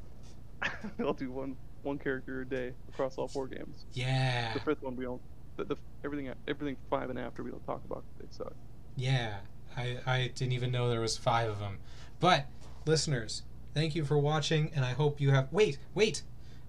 [1.00, 3.86] I'll do one one character a day across all four games.
[3.94, 5.22] Yeah, The fifth one we don't.
[5.56, 8.04] The, the everything everything five and after we don't talk about.
[8.18, 8.54] They suck.
[8.96, 9.38] yeah.
[9.76, 11.78] I I didn't even know there was five of them.
[12.18, 12.46] But
[12.86, 13.42] listeners,
[13.74, 15.52] thank you for watching, and I hope you have.
[15.52, 16.22] Wait, wait.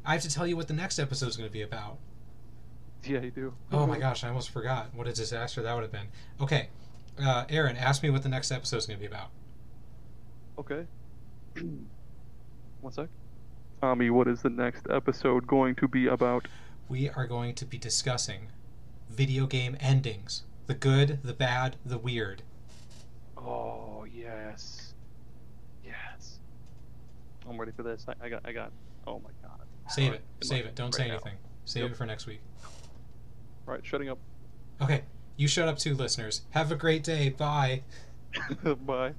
[0.06, 2.00] I have to tell you what the next episode is going to be about.
[3.04, 3.54] Yeah, you do.
[3.72, 4.94] Oh my gosh, I almost forgot.
[4.94, 6.08] What a disaster that would have been.
[6.42, 6.68] Okay,
[7.22, 9.30] uh, Aaron, ask me what the next episode is going to be about.
[10.60, 10.86] Okay.
[12.82, 13.08] One sec.
[13.82, 16.48] Tommy, what is the next episode going to be about?
[16.90, 18.48] We are going to be discussing
[19.10, 22.44] video game endings the good, the bad, the weird.
[23.38, 24.94] Oh yes,
[25.86, 26.40] yes.
[27.50, 28.06] I'm ready for this.
[28.08, 28.72] I, I got, I got.
[29.06, 29.62] Oh my god.
[29.90, 30.22] Save it.
[30.44, 30.76] Save it.
[30.76, 31.14] Don't right say now.
[31.16, 31.38] anything.
[31.66, 31.92] Save Yep.
[31.92, 32.42] it for next week.
[33.66, 34.18] Right, shutting up.
[34.82, 35.04] Okay,
[35.38, 36.42] you shut up too, listeners.
[36.52, 37.30] Have a great day.
[37.30, 37.84] Bye.
[38.86, 39.14] Bye.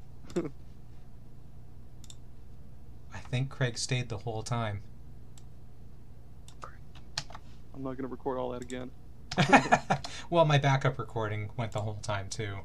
[3.14, 4.82] I think Craig stayed the whole time.
[7.74, 8.90] I'm not gonna record all that again.
[10.30, 12.58] well, my backup recording went the whole time too.